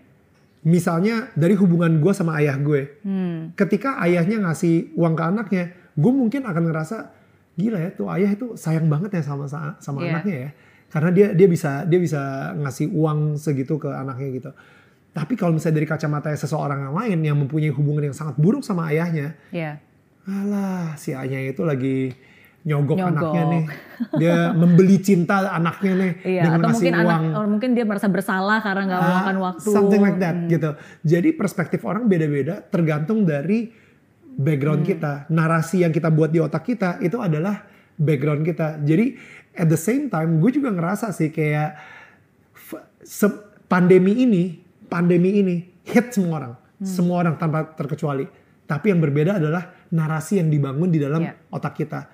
[0.63, 3.03] Misalnya dari hubungan gue sama ayah gue.
[3.03, 3.51] Hmm.
[3.53, 6.97] Ketika ayahnya ngasih uang ke anaknya, gue mungkin akan ngerasa
[7.53, 9.45] gila ya tuh ayah itu sayang banget ya sama
[9.77, 10.09] sama Iya.
[10.15, 10.49] anaknya ya.
[10.89, 12.21] Karena dia dia bisa dia bisa
[12.55, 14.51] ngasih uang segitu ke anaknya gitu.
[15.13, 18.89] Tapi kalau misalnya dari kacamata seseorang yang lain yang mempunyai hubungan yang sangat buruk sama
[18.89, 19.77] ayahnya, Iya.
[20.23, 22.15] Alah, si ayahnya itu lagi
[22.63, 23.11] nyogok, Nyogok.
[23.11, 23.63] anaknya nih.
[24.15, 27.03] Dia membeli cinta anaknya nih Iya, dengan atau mungkin uang.
[27.03, 29.69] anak, mungkin dia merasa bersalah karena nggak Ah, meluangkan waktu.
[29.69, 30.47] Something like that Hmm.
[30.47, 30.69] gitu.
[31.03, 33.67] Jadi perspektif orang beda-beda tergantung dari
[34.33, 34.89] background Hmm.
[34.89, 35.13] kita.
[35.27, 38.79] Narasi yang kita buat di otak kita itu adalah background kita.
[38.79, 39.19] Jadi
[39.53, 41.75] at the same time gue juga ngerasa sih kayak
[43.65, 44.43] pandemi ini,
[44.85, 46.53] pandemi ini hit semua orang.
[46.79, 46.85] Hmm.
[46.85, 48.25] Semua orang tanpa terkecuali.
[48.63, 51.35] Tapi yang berbeda adalah narasi yang dibangun di dalam Iya.
[51.49, 52.07] otak kita.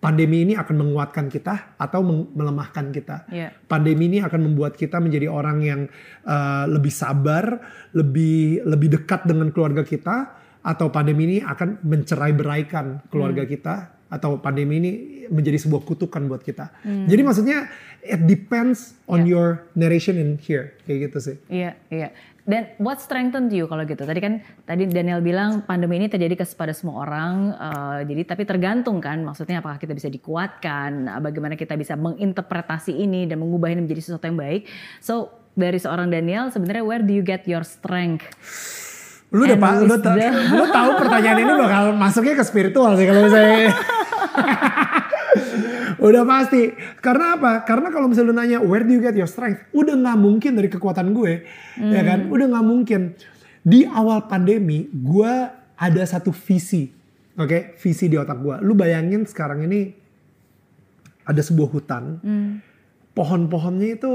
[0.00, 2.00] Pandemi ini akan menguatkan kita atau
[2.32, 3.28] melemahkan kita.
[3.28, 3.52] Iya.
[3.68, 5.80] Pandemi ini akan membuat kita menjadi orang yang
[6.24, 7.60] uh, lebih sabar,
[7.92, 13.52] lebih lebih dekat dengan keluarga kita, atau pandemi ini akan mencerai beraikan keluarga Hmm.
[13.52, 13.74] kita,
[14.08, 14.90] atau pandemi ini
[15.30, 16.82] menjadi sebuah kutukan buat kita.
[17.06, 17.70] Jadi maksudnya
[18.02, 19.28] it depends on Hmm.
[19.28, 19.32] Iya.
[19.36, 21.36] your narration in here, kayak gitu sih.
[21.46, 22.08] Iya, iya.
[22.40, 24.02] Dan what strengthened you kalau gitu?
[24.02, 27.52] Tadi kan tadi Daniel bilang pandemi ini terjadi kepada semua orang.
[27.52, 32.96] eh, jadi tapi tergantung kan, maksudnya apakah kita bisa dikuatkan, eh, bagaimana kita bisa menginterpretasi
[32.96, 34.64] ini dan mengubah ini menjadi sesuatu yang baik.
[34.98, 38.24] So dari seorang Daniel sebenarnya where do you get your strength?
[39.30, 40.16] Lu udah And pa- lu, ta-
[40.50, 43.70] lu tahu pertanyaan ini bakal masuknya ke spiritual sih kalau misalnya.
[46.00, 46.72] udah pasti.
[47.04, 47.62] Karena apa?
[47.68, 49.62] Karena kalau misalnya lu nanya where do you get your strength?
[49.76, 51.44] Udah nggak mungkin dari kekuatan gue,
[51.78, 52.26] ya kan?
[52.32, 53.00] Udah nggak mungkin.
[53.60, 55.32] Di awal pandemi, gue
[55.76, 56.88] ada satu visi,
[57.36, 57.76] oke?
[57.76, 58.56] Visi di otak gue.
[58.64, 59.92] Lu bayangin sekarang ini
[61.28, 62.18] ada sebuah hutan,
[63.14, 64.12] pohon-pohonnya itu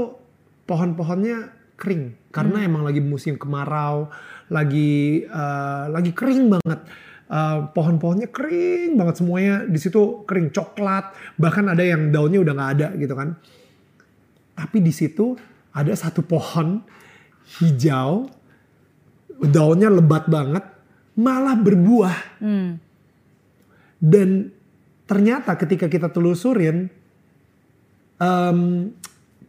[0.66, 4.10] pohon-pohonnya kering karena emang lagi musim kemarau,
[4.50, 6.80] lagi eh, lagi kering banget.
[7.26, 12.72] Eh, pohon-pohonnya kering banget semuanya di situ kering coklat, bahkan ada yang daunnya udah nggak
[12.78, 13.34] ada gitu kan.
[14.54, 15.34] Tapi di situ
[15.74, 16.86] ada satu pohon
[17.58, 18.30] hijau,
[19.42, 20.70] daunnya lebat banget,
[21.18, 22.18] malah berbuah.
[22.38, 22.78] Hmm.
[23.98, 24.54] Dan
[25.10, 26.86] ternyata ketika kita telusurin
[28.22, 28.60] em,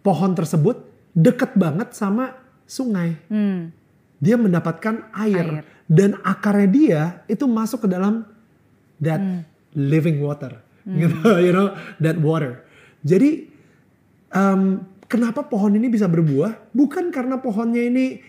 [0.01, 0.81] pohon tersebut
[1.13, 3.21] deket banget sama sungai.
[3.29, 3.69] Hmm.
[4.17, 5.76] Dia mendapatkan air, Air.
[5.87, 8.27] Dan akarnya dia itu masuk ke dalam
[8.99, 9.41] that Hmm.
[9.77, 10.59] living water,
[11.01, 12.63] gitu, you know, that water.
[13.05, 13.47] Jadi
[14.31, 16.73] um, kenapa pohon ini bisa berbuah?
[16.75, 18.19] Bukan karena pohonnya ini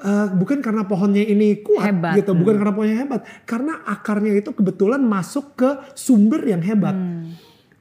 [0.00, 2.14] uh, bukan karena pohonnya ini kuat Hebat.
[2.18, 6.96] gitu, bukan karena pohonnya hebat, karena akarnya itu kebetulan masuk ke sumber yang hebat,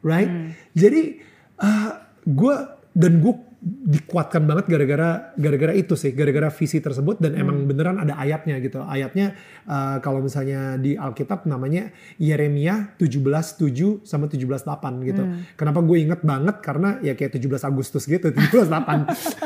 [0.04, 0.54] right?
[0.76, 1.24] Jadi
[2.26, 2.56] gue
[2.92, 3.34] dan gue
[3.66, 8.86] dikuatkan banget gara-gara gara-gara itu sih, gara-gara visi tersebut dan emang beneran ada ayatnya gitu.
[8.86, 9.34] Ayatnya
[9.66, 11.90] uh, kalau misalnya di Alkitab namanya
[12.22, 15.24] Yeremia 17:7 sama 17:8 gitu.
[15.58, 18.70] Kenapa gue inget banget karena ya kayak 17 Agustus gitu, 17:8.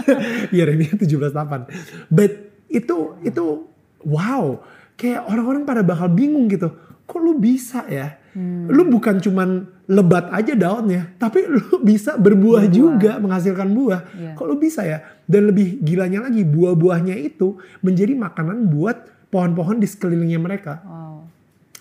[0.58, 2.12] Yeremia 17:8.
[2.12, 2.32] But
[2.68, 3.72] itu itu
[4.04, 4.60] wow,
[5.00, 6.76] kayak orang-orang pada bakal bingung gitu.
[7.08, 8.20] Kok lu bisa ya?
[8.68, 14.02] Lu bukan cuman lebat aja daunnya, tapi lu bisa berbuah juga menghasilkan buah.
[14.14, 14.32] Iya.
[14.38, 15.02] Kok lu bisa ya?
[15.26, 20.86] Dan lebih gilanya lagi, buah-buahnya itu menjadi makanan buat pohon-pohon di sekelilingnya mereka.
[20.86, 21.26] Wow.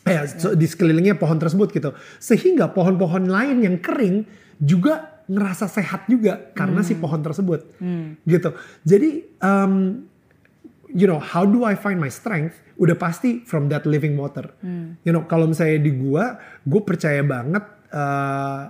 [0.09, 1.93] Eh, so- di sekelilingnya pohon tersebut gitu.
[2.17, 4.25] Sehingga pohon-pohon lain yang kering
[4.57, 7.77] juga ngerasa sehat juga karena si pohon tersebut.
[8.25, 8.51] Gitu.
[8.89, 10.01] Jadi um,
[10.89, 12.57] you know, how do I find my strength?
[12.81, 14.49] Udah pasti from that living water.
[15.05, 18.63] You know, kalau misalnya di gua, gue percaya banget uh,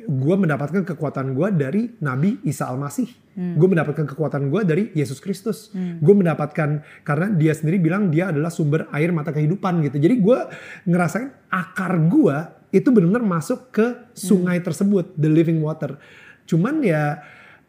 [0.00, 3.08] gue mendapatkan kekuatan gue dari Nabi Isa Al-Masih.
[3.40, 5.72] Gue mendapatkan kekuatan gue dari Yesus Kristus.
[5.72, 9.96] Gue mendapatkan karena dia sendiri bilang dia adalah sumber air mata kehidupan gitu.
[9.96, 10.38] Jadi gue
[10.84, 12.36] ngerasain akar gue
[12.74, 15.96] itu benar-benar masuk ke sungai tersebut, the living water.
[16.44, 17.22] Cuman ya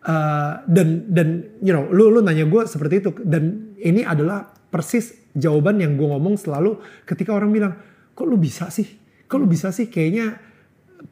[0.06, 1.28] uh, dan dan
[1.62, 6.08] you know lu lu nanya gue seperti itu dan ini adalah persis jawaban yang gue
[6.08, 7.74] ngomong selalu ketika orang bilang
[8.12, 8.88] kok lu bisa sih
[9.30, 10.51] kok lu bisa sih kayaknya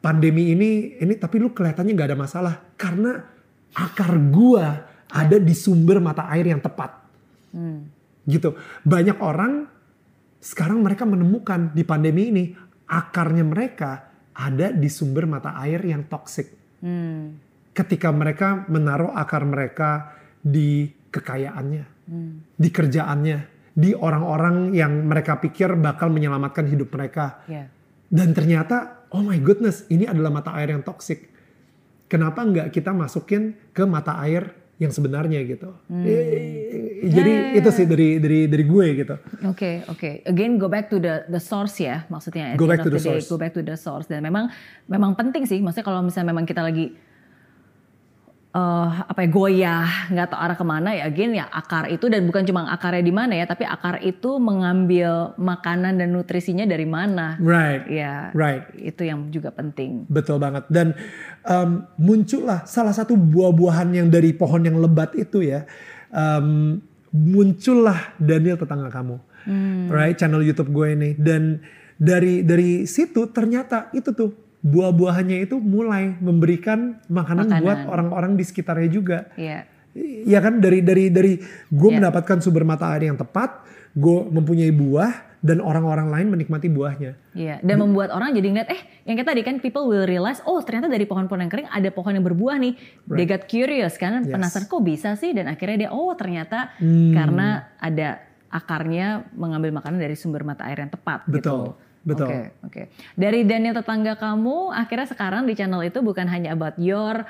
[0.00, 3.20] pandemi ini ini tapi lu kelihatannya nggak ada masalah karena
[3.76, 6.90] akar gua ada di sumber mata air yang tepat
[8.24, 9.68] gitu banyak orang
[10.40, 12.44] sekarang mereka menemukan di pandemi ini
[12.88, 17.36] akarnya mereka ada di sumber mata air yang toksik Hmm.
[17.76, 21.84] ketika mereka menaruh akar mereka di kekayaannya,
[22.56, 23.38] di kerjaannya,
[23.76, 27.44] di orang-orang yang mereka pikir bakal menyelamatkan hidup mereka.
[27.46, 27.68] Ya.
[28.08, 31.30] Dan ternyata, oh my goodness, ini adalah mata air yang toksik.
[32.10, 34.50] Kenapa nggak kita masukin ke mata air
[34.82, 35.70] yang sebenarnya gitu?
[35.92, 39.14] Eh, Jadi Ya, ya, itu sih dari dari dari gue gitu.
[39.46, 40.24] Oke, oke.
[40.26, 42.56] Again, go back to the the source ya, maksudnya.
[42.56, 43.28] Go back to the day, source.
[43.28, 44.08] Go back to the source.
[44.08, 44.50] Dan memang
[44.88, 45.60] memang penting sih.
[45.60, 46.92] Maksudnya kalau misalnya memang kita lagi
[48.50, 51.06] eh apa ya goyah, nggak tahu arah ke mana ya.
[51.06, 55.38] Again ya akar itu dan bukan cuma akarnya di mana ya, tapi akar itu mengambil
[55.38, 57.38] makanan dan nutrisinya dari mana.
[57.38, 58.66] Right, Ya, right.
[58.74, 60.10] itu yang juga penting.
[60.10, 60.66] Betul banget.
[60.66, 60.98] Dan
[61.46, 65.62] um, muncullah salah satu buah-buahan yang dari pohon yang lebat itu ya.
[66.10, 66.82] Um,
[67.14, 69.16] muncullah Daniel tetangga kamu.
[69.88, 71.10] Right, channel YouTube gue ini.
[71.14, 71.62] Dan
[71.96, 77.62] dari dari situ ternyata itu tuh buah-buahannya itu mulai memberikan makanan, Makanan.
[77.64, 79.18] buat orang-orang di sekitarnya juga.
[79.34, 79.64] Iya.
[79.96, 81.32] Iya kan dari dari dari
[81.66, 81.96] gue Ya.
[81.98, 87.16] mendapatkan sumber mata air yang tepat, gue mempunyai buah dan orang-orang lain menikmati buahnya.
[87.32, 90.60] Iya, dan membuat orang jadi ngeliat, eh yang kayak tadi kan people will realize, oh
[90.60, 92.76] ternyata dari pohon-pohon yang kering ada pohon yang berbuah nih.
[93.08, 94.30] They got curious kan, Yes.
[94.30, 97.16] penasaran kok bisa sih dan akhirnya dia, oh ternyata Hmm.
[97.16, 98.20] karena ada
[98.52, 101.56] akarnya mengambil makanan dari sumber mata air yang tepat Betul, gitu.
[102.02, 102.28] Betul.
[102.28, 102.82] Oke, oke.
[103.14, 107.24] Dari Daniel tetangga kamu, akhirnya sekarang di channel itu bukan hanya about your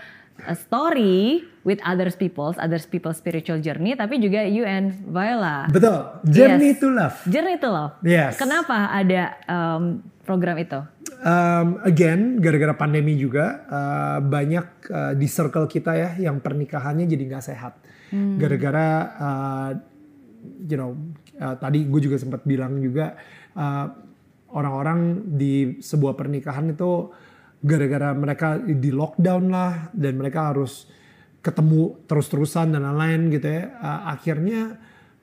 [0.47, 5.69] uh, story with others people's, others people's spiritual journey, tapi juga you and Viola.
[5.69, 6.25] Betul.
[6.31, 6.81] Journey Yes.
[6.81, 7.17] to love.
[7.29, 7.95] Journey to Love.
[8.01, 8.41] Yes.
[8.41, 10.81] Kenapa ada um, program itu?
[11.21, 17.23] Um, again, gara-gara pandemi juga uh, banyak uh, di circle kita ya yang pernikahannya jadi
[17.29, 17.75] nggak sehat.
[18.11, 18.89] Gara-gara
[19.21, 19.71] uh,
[20.67, 20.97] you know
[21.39, 23.15] uh, tadi gue juga sempat bilang juga
[23.55, 23.87] uh,
[24.55, 27.11] orang-orang di sebuah pernikahan itu
[27.61, 30.89] gara-gara mereka di lockdown lah dan mereka harus
[31.41, 33.63] ketemu terus-terusan dan lain-lain gitu ya.
[33.81, 34.61] Uh, akhirnya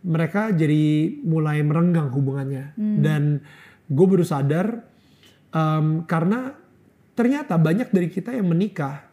[0.05, 2.73] mereka jadi mulai merenggang hubungannya.
[3.01, 3.23] Dan
[3.87, 4.83] gue baru sadar
[5.53, 6.53] um, karena
[7.17, 9.07] ternyata banyak dari kita yang menikah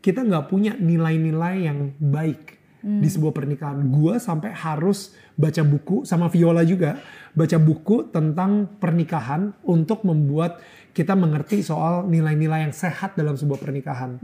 [0.00, 3.78] kita nggak punya nilai-nilai yang baik di sebuah pernikahan.
[3.92, 7.00] Gue sampai harus baca buku sama Viola juga
[7.32, 10.58] baca buku tentang pernikahan untuk membuat
[10.90, 14.18] kita mengerti soal nilai-nilai yang sehat dalam sebuah pernikahan.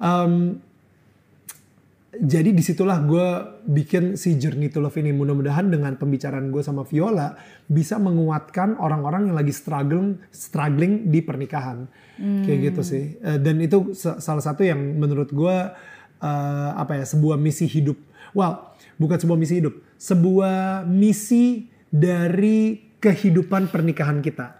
[0.00, 0.34] Um,
[2.18, 3.26] jadi di situlah gue
[3.68, 5.12] bikin si Journey to Love ini.
[5.12, 7.36] Mudah-mudahan dengan pembicaraan gue sama Viola
[7.68, 11.84] bisa menguatkan orang-orang yang lagi struggling struggling di pernikahan.
[12.18, 13.04] Kayak gitu sih.
[13.20, 15.56] Eh, dan itu sa- salah satu yang menurut gue
[16.22, 17.96] eh, apa ya sebuah misi hidup
[18.34, 24.58] well bukan sebuah misi hidup sebuah misi dari kehidupan pernikahan kita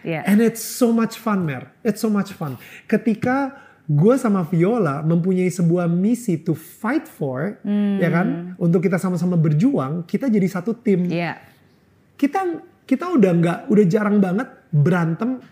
[0.00, 0.24] Iya.
[0.24, 1.72] And it's so much fun, Mer.
[1.84, 2.56] It's so much fun.
[2.88, 3.52] Ketika
[3.90, 7.60] gue sama Viola mempunyai sebuah misi to fight for,
[8.00, 8.56] ya kan?
[8.56, 11.10] Untuk kita sama-sama berjuang, kita jadi satu tim.
[11.10, 11.36] Iya.
[12.16, 15.42] Kita kita udah nggak, udah jarang banget berantem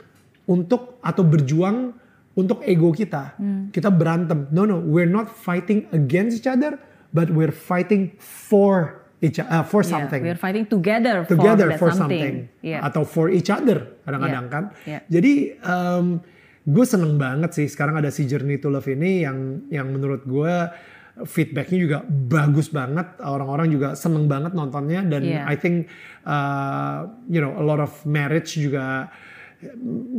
[0.48, 1.92] untuk atau berjuang
[2.38, 3.35] untuk ego kita.
[3.74, 4.46] Kita berantem.
[4.55, 6.79] No no, we're not fighting against each other,
[7.11, 11.90] but we're fighting for each uh, for Yeah, something We're fighting together, together for, for,
[11.90, 12.87] that something, Iya.
[12.87, 14.55] atau for each other kadang-kadang Yeah.
[14.55, 14.64] kan.
[14.87, 15.03] Yeah.
[15.11, 15.33] Jadi
[16.68, 20.55] gue seneng banget sih sekarang ada si Journey to Love ini yang yang menurut gue
[21.27, 25.51] feedbacknya juga bagus banget orang-orang juga seneng banget nontonnya dan Yeah.
[25.51, 25.90] I think
[26.22, 29.11] uh, you know a lot of marriage juga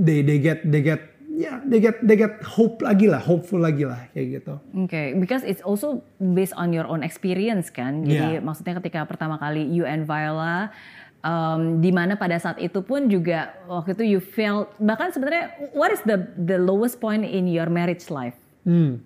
[0.04, 3.88] they they get they get ya they get they get hope lagi lah hopeful lagi
[3.88, 4.60] lah kayak gitu.
[4.84, 8.04] Okay, because it's also based on your own experience kan.
[8.04, 8.44] Jadi Yeah.
[8.44, 10.76] maksudnya ketika pertama kali you and Viola,
[11.24, 15.96] um, di mana pada saat itu pun juga waktu itu you felt bahkan sebenarnya what
[15.96, 18.36] is the the lowest point in your marriage life?
[18.68, 19.00] Hmm.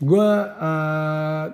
[0.00, 1.44] Gue, uh,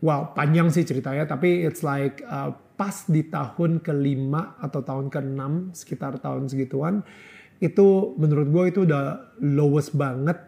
[0.00, 5.70] wow panjang sih ceritanya, tapi it's like uh, pas di tahun kelima atau tahun keenam
[5.76, 7.04] sekitar tahun segituan,
[7.58, 10.38] itu menurut gue itu udah lowest banget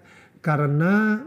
[0.40, 1.24] karena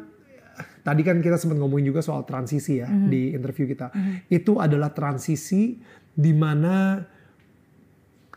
[0.83, 3.91] tadi kan kita sempat ngomongin juga soal transisi ya di interview kita.
[4.27, 5.79] Itu adalah transisi
[6.13, 7.01] di mana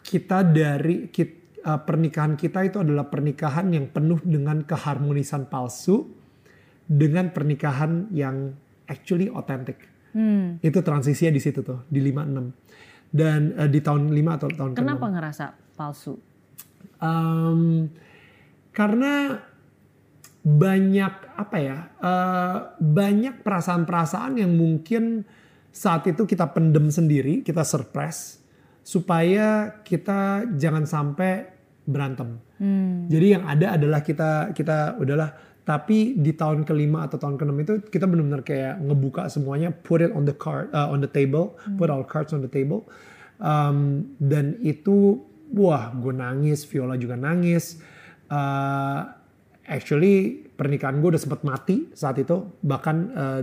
[0.06, 6.06] kita dari kit- uh, pernikahan kita itu adalah pernikahan yang penuh dengan keharmonisan palsu
[6.87, 8.54] dengan pernikahan yang
[8.87, 9.82] actually authentic.
[10.14, 10.62] Hmm.
[10.62, 14.80] Itu transisinya di situ tuh di 56 dan uh, di tahun 5 atau tahun ke-6.
[14.80, 16.14] Kenapa ngerasa palsu?
[16.96, 17.92] Um,
[18.72, 19.40] karena
[20.46, 25.26] banyak apa ya uh, banyak perasaan-perasaan yang mungkin
[25.74, 28.38] saat itu kita pendem sendiri kita suppress
[28.87, 31.50] supaya kita jangan sampai
[31.82, 32.38] berantem.
[32.62, 33.11] Hmm.
[33.11, 35.35] jadi yang ada adalah kita kita udahlah.
[35.66, 40.14] Tapi di tahun kelima atau tahun keenam itu kita benar-benar kayak ngebuka semuanya put it
[40.14, 42.87] on the card uh, on the table put our cards on the table.
[43.42, 45.26] Um, dan itu
[45.57, 47.81] wah gue nangis Viola juga nangis.
[48.29, 49.01] Uh,
[49.64, 52.45] actually pernikahan gue udah sempet mati saat itu.
[52.61, 53.42] Bahkan uh,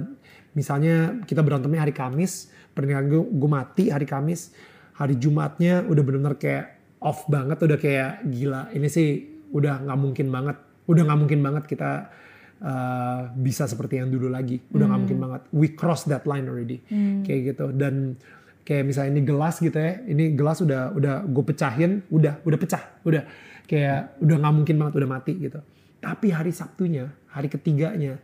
[0.54, 4.54] misalnya kita berantemnya hari Kamis pernikahan gue gue mati hari Kamis.
[4.94, 8.70] Hari Jumatnya udah benar-benar kayak off banget udah kayak gila.
[8.70, 9.10] Ini sih
[9.50, 12.14] udah nggak mungkin banget udah nggak mungkin banget kita
[12.62, 14.62] uh, bisa seperti yang dulu lagi.
[14.70, 15.42] Udah nggak mungkin banget.
[15.50, 16.86] We cross that line already.
[17.26, 17.74] Kayak gitu.
[17.74, 18.22] Dan
[18.64, 22.84] kayak misalnya ini gelas gitu ya ini gelas udah udah gue pecahin udah udah pecah
[23.04, 23.24] udah.
[23.64, 25.60] Kayak udah nggak mungkin banget udah mati gitu.
[26.04, 28.20] Tapi hari Sabtunya hari ketiganya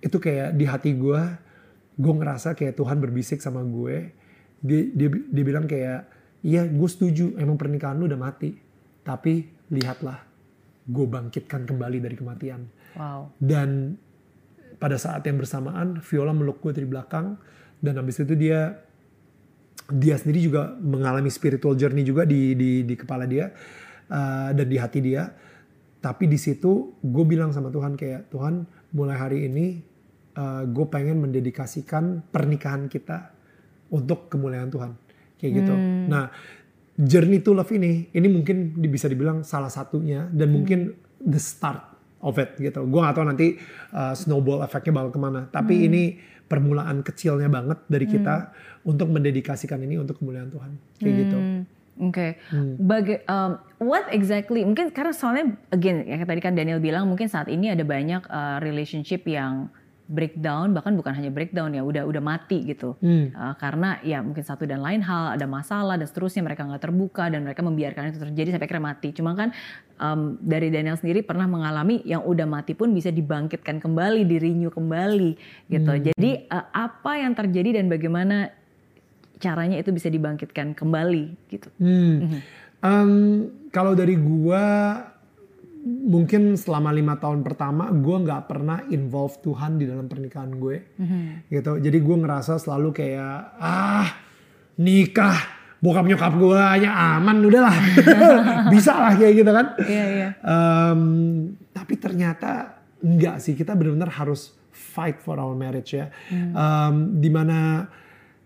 [0.00, 1.20] itu kayak di hati gue
[1.92, 4.12] gue ngerasa kayak Tuhan berbisik sama gue.
[4.64, 6.08] Dia dia, dia bilang kayak
[6.40, 8.56] iya gue setuju emang pernikahan lu udah mati.
[9.04, 10.24] Tapi lihatlah
[10.88, 12.82] gue bangkitkan kembali dari kematian.
[12.92, 13.32] Wow.
[13.40, 13.96] dan
[14.76, 17.38] pada saat yang bersamaan Viola meluk gue dari belakang
[17.80, 18.82] dan habis itu dia
[19.92, 23.52] dia sendiri juga mengalami spiritual journey juga di di, di kepala dia
[24.08, 25.28] uh, dan di hati dia.
[26.02, 29.78] Tapi di situ gue bilang sama Tuhan kayak Tuhan mulai hari ini
[30.34, 33.30] uh, gue pengen mendedikasikan pernikahan kita
[33.94, 34.98] untuk kemuliaan Tuhan.
[35.38, 35.74] Kayak gitu.
[36.10, 36.32] Nah
[36.98, 42.38] journey to love ini ini mungkin bisa dibilang salah satunya dan mungkin the start of
[42.38, 42.86] it gitu.
[42.86, 43.58] Gue gak tahu nanti
[43.92, 45.40] uh, snowball efeknya bakal ke mana.
[45.50, 46.02] Tapi ini
[46.52, 48.52] permulaan kecilnya banget dari kita
[48.84, 50.70] untuk mendedikasikan ini untuk kemuliaan Tuhan.
[51.00, 51.38] Kayak gitu.
[51.40, 51.62] Hmm,
[52.12, 52.40] Oke,
[52.80, 54.64] Baga- um, what exactly?
[54.64, 58.60] Mungkin karena soalnya again, ya tadi kan Daniel bilang mungkin saat ini ada banyak uh,
[58.60, 59.72] relationship yang
[60.10, 62.98] breakdown, bahkan bukan hanya breakdown ya, udah udah mati gitu.
[62.98, 63.30] Hmm.
[63.32, 67.30] Uh, karena ya mungkin satu dan lain hal ada masalah dan seterusnya mereka nggak terbuka
[67.30, 69.08] dan mereka membiarkan itu terjadi sampai akhirnya mati.
[69.14, 69.54] Cuma kan
[70.02, 75.30] um, dari Daniel sendiri pernah mengalami yang udah mati pun bisa dibangkitkan kembali, di-renew kembali
[75.70, 75.92] gitu.
[76.12, 78.50] Jadi uh, apa yang terjadi dan bagaimana
[79.42, 81.68] caranya itu bisa dibangkitkan kembali gitu.
[81.82, 82.42] Hmm.
[82.82, 83.12] Um,
[83.70, 84.98] kalau dari gua
[85.82, 90.76] mungkin selama lima tahun pertama gua nggak pernah involve Tuhan di dalam pernikahan gue.
[91.50, 91.72] Gitu.
[91.82, 94.06] Jadi gue ngerasa selalu kayak ah
[94.78, 95.36] nikah
[95.82, 97.74] bokap nyokap gue hanya aman udahlah.
[98.72, 99.66] Bisa lah kayak gitu kan.
[99.82, 100.28] Iya iya.
[100.38, 101.00] Em,
[101.74, 103.58] tapi ternyata enggak sih.
[103.58, 106.06] Kita benar-benar harus fight for our marriage ya.
[106.30, 107.90] Em, di mana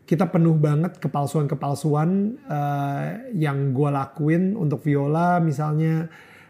[0.06, 2.10] kita penuh banget kepalsuan-kepalsuan
[2.46, 6.06] eh, yang gue lakuin untuk Viola misalnya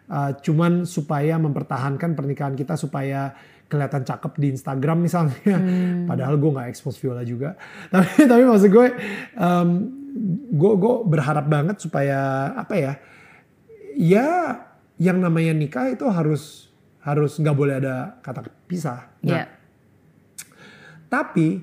[0.07, 3.35] eh, cuman supaya mempertahankan pernikahan kita supaya
[3.66, 5.59] kelihatan cakep di Instagram misalnya
[6.07, 7.59] padahal gue nggak expose Viola juga
[7.92, 8.87] tapi tapi maksud gue
[9.35, 9.69] em,
[10.55, 12.92] gue gue berharap banget supaya apa ya
[13.99, 14.29] ya
[14.97, 16.73] yang namanya nikah itu harus
[17.05, 19.14] harus nggak boleh ada kata pisah.
[19.23, 19.47] Nah, Yeah.
[21.07, 21.62] tapi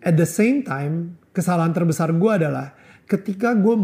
[0.00, 2.78] at the same time kesalahan terbesar gue adalah
[3.10, 3.74] ketika gue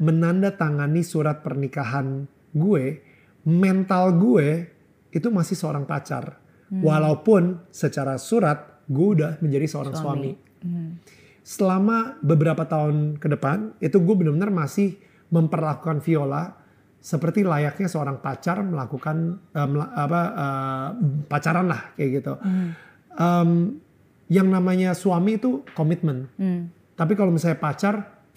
[0.00, 2.84] menandatangani surat pernikahan gue,
[3.44, 4.68] mental gue
[5.10, 6.38] itu masih seorang pacar.
[6.70, 10.32] Walaupun secara surat gue udah menjadi seorang suami.
[11.42, 14.94] Selama beberapa tahun ke depan itu gue benar-benar masih
[15.34, 16.54] memperlakukan Viola
[17.00, 20.88] seperti layaknya seorang pacar melakukan mela- apa eh,
[21.26, 22.34] pacaran lah kayak gitu.
[23.10, 23.50] Em,
[24.30, 26.30] yang namanya suami itu komitmen.
[26.38, 26.70] Hmm.
[26.94, 27.94] Tapi kalau misalnya pacar,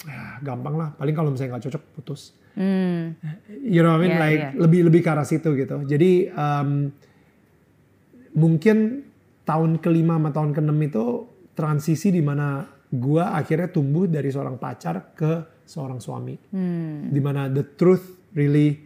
[0.08, 0.90] ya gampang lah.
[0.98, 2.34] Paling kalau misalnya nggak cocok putus.
[2.54, 3.18] Hmm.
[3.50, 4.14] You know what I mean?
[4.14, 4.54] Yeah, like yeah.
[4.58, 5.82] lebih lebih ke arah situ gitu.
[5.90, 6.94] Jadi em,
[8.38, 8.78] mungkin
[9.44, 11.06] tahun kelima sama tahun keenam itu
[11.58, 16.38] transisi di mana gua akhirnya tumbuh dari seorang pacar ke seorang suami.
[16.54, 17.10] Hmm.
[17.10, 18.78] Di mana the truth really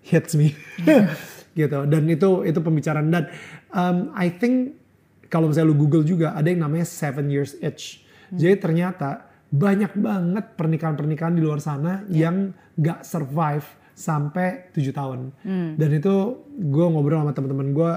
[0.00, 0.56] hits me.
[1.60, 1.84] gitu.
[1.84, 3.28] Dan itu itu pembicaraan dan
[3.72, 4.80] um, I think
[5.28, 8.00] kalau misalnya lu Google juga ada yang namanya seven years itch.
[8.34, 13.62] Jadi ternyata banyak banget pernikahan-pernikahan di luar sana yang nggak survive
[13.94, 15.30] sampai tujuh tahun.
[15.78, 16.14] Dan itu
[16.50, 17.92] gue ngobrol sama teman-teman gue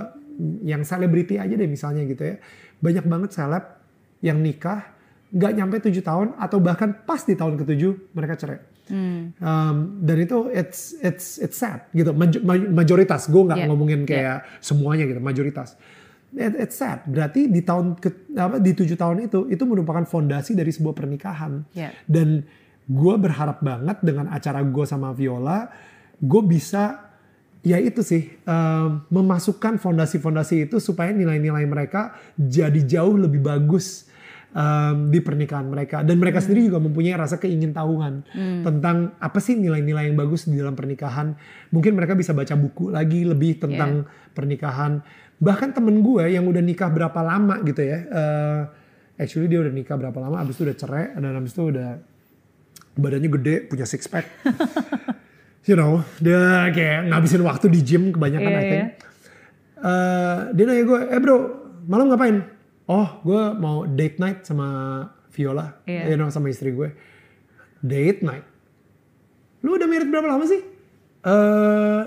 [0.62, 2.36] yang selebriti aja deh misalnya gitu ya.
[2.78, 3.66] Banyak banget seleb
[4.22, 4.86] yang nikah
[5.28, 8.62] nggak nyampe tujuh tahun atau bahkan pas di tahun ketujuh mereka cerai.
[8.88, 9.36] Hmm.
[9.44, 13.68] Um, dan itu it's it's it's sad gitu Maj- ma- majoritas gue nggak Yeah.
[13.68, 15.76] ngomongin kayak semuanya gitu majoritas
[16.36, 17.08] It- it's sad.
[17.08, 21.64] Berarti di tahun ke, apa di tujuh tahun itu itu merupakan fondasi dari sebuah pernikahan.
[21.72, 21.96] Yeah.
[22.08, 22.44] dan
[22.88, 25.68] gue berharap banget dengan acara gue sama Viola
[26.24, 27.12] gue bisa
[27.60, 34.08] ya itu sih um, memasukkan fondasi-fondasi itu supaya nilai-nilai mereka jadi jauh lebih bagus
[34.56, 36.00] um, di pernikahan mereka.
[36.00, 38.24] Dan mereka sendiri juga mempunyai rasa keingintahuan
[38.64, 41.36] tentang apa sih nilai-nilai yang bagus di dalam pernikahan.
[41.76, 45.04] Mungkin mereka bisa baca buku lagi lebih tentang pernikahan
[45.38, 48.62] bahkan temen gue yang udah nikah berapa lama gitu ya uh,
[49.16, 51.90] actually dia udah nikah berapa lama abis itu udah cerai dan abis itu udah
[52.94, 54.26] badannya gede punya six pack
[55.70, 58.82] you know dia kayak ngabisin waktu di gym kebanyakan Iya, I think.
[58.82, 58.90] iya.
[59.78, 61.38] Eh, dia nanya gue eh bro
[61.86, 62.42] malam ngapain?
[62.90, 64.68] Oh gue mau date night sama
[65.30, 66.10] Viola Iya.
[66.10, 66.90] you know sama istri gue
[67.80, 68.42] date night?
[69.62, 70.66] Lu udah married berapa lama sih?
[71.22, 72.02] Eh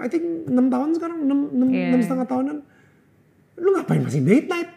[0.00, 2.00] I think 6 tahun sekarang 6, 6, Iya.
[2.00, 2.56] setengah tahunan
[3.60, 4.70] lu ngapain masih date night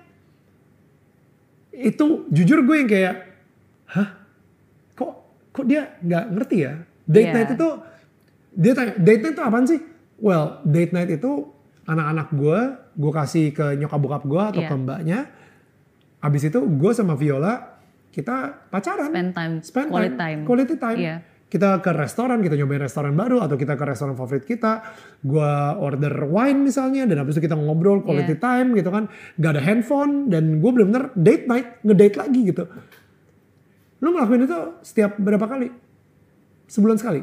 [1.73, 3.15] itu jujur gue yang kayak
[3.87, 4.09] hah
[4.93, 5.11] kok
[5.49, 7.35] kok dia nggak ngerti ya date Iya.
[7.35, 7.67] night itu
[8.53, 9.79] dia tanya date night itu apaan sih
[10.17, 11.49] well date night itu
[11.83, 12.59] anak-anak gue
[12.93, 14.69] gue kasih ke nyokap bokap gue atau Iya.
[14.69, 15.19] ke mbaknya
[16.19, 17.73] abis itu gue sama Viola
[18.13, 20.39] kita pacaran Spend time, Spend quality time.
[20.45, 21.15] quality time Iya.
[21.53, 24.81] Kita ke restoran kita nyobain restoran baru atau kita ke restoran favorit kita
[25.21, 28.41] gue order wine misalnya dan habis itu kita ngobrol quality Iya.
[28.41, 32.63] time gitu kan gak ada handphone dan gue bener-bener date night ngedate lagi gitu
[33.99, 35.69] lu ngelakuin itu setiap berapa kali
[36.65, 37.21] sebulan sekali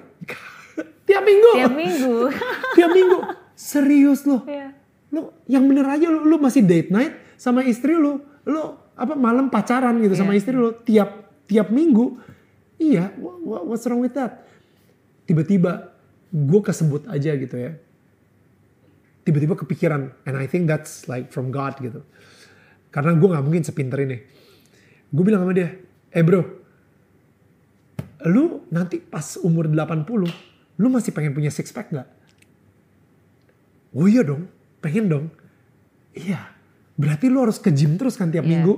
[1.09, 2.15] tiap minggu Tiap minggu.
[2.79, 3.19] tiap minggu
[3.53, 4.71] serius lu Iya.
[5.11, 8.17] lu yang bener aja lu, lu masih date night sama istri lu
[8.47, 8.63] lu
[8.95, 10.39] apa malam pacaran gitu sama Iya.
[10.39, 11.11] istri lu tiap
[11.45, 12.15] tiap minggu
[12.81, 14.43] iya wha- wha- what's wrong with that
[15.25, 15.93] tiba-tiba
[16.27, 17.77] gue kesebut aja gitu ya
[19.23, 22.01] tiba-tiba kepikiran and I think that's like from God gitu
[22.89, 24.19] karena gue nggak mungkin sepinter ini
[25.07, 25.77] gue bilang sama dia
[26.11, 26.43] eh bro
[28.23, 30.07] lu nanti pas umur 80
[30.77, 32.09] lu masih pengen punya six pack nggak
[33.91, 34.47] Oh iya dong,
[34.79, 35.27] pengen dong.
[36.15, 36.47] Iya,
[36.95, 38.51] berarti lu harus ke gym terus kan tiap Iya.
[38.55, 38.75] minggu.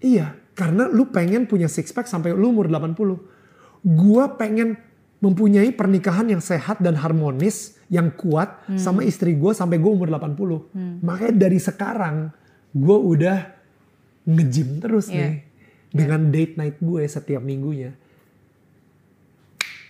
[0.00, 3.16] Iya, karena lu pengen punya six pack sampai lu umur 80.
[3.80, 4.76] Gua pengen
[5.20, 11.00] mempunyai pernikahan yang sehat dan harmonis, yang kuat sama istri gue sampai gue umur 80.
[11.00, 12.28] Makanya dari sekarang
[12.70, 13.38] gue udah
[14.24, 15.16] nge-gym terus Iya.
[15.16, 15.34] nih.
[15.90, 17.92] Dengan date night gue setiap minggunya.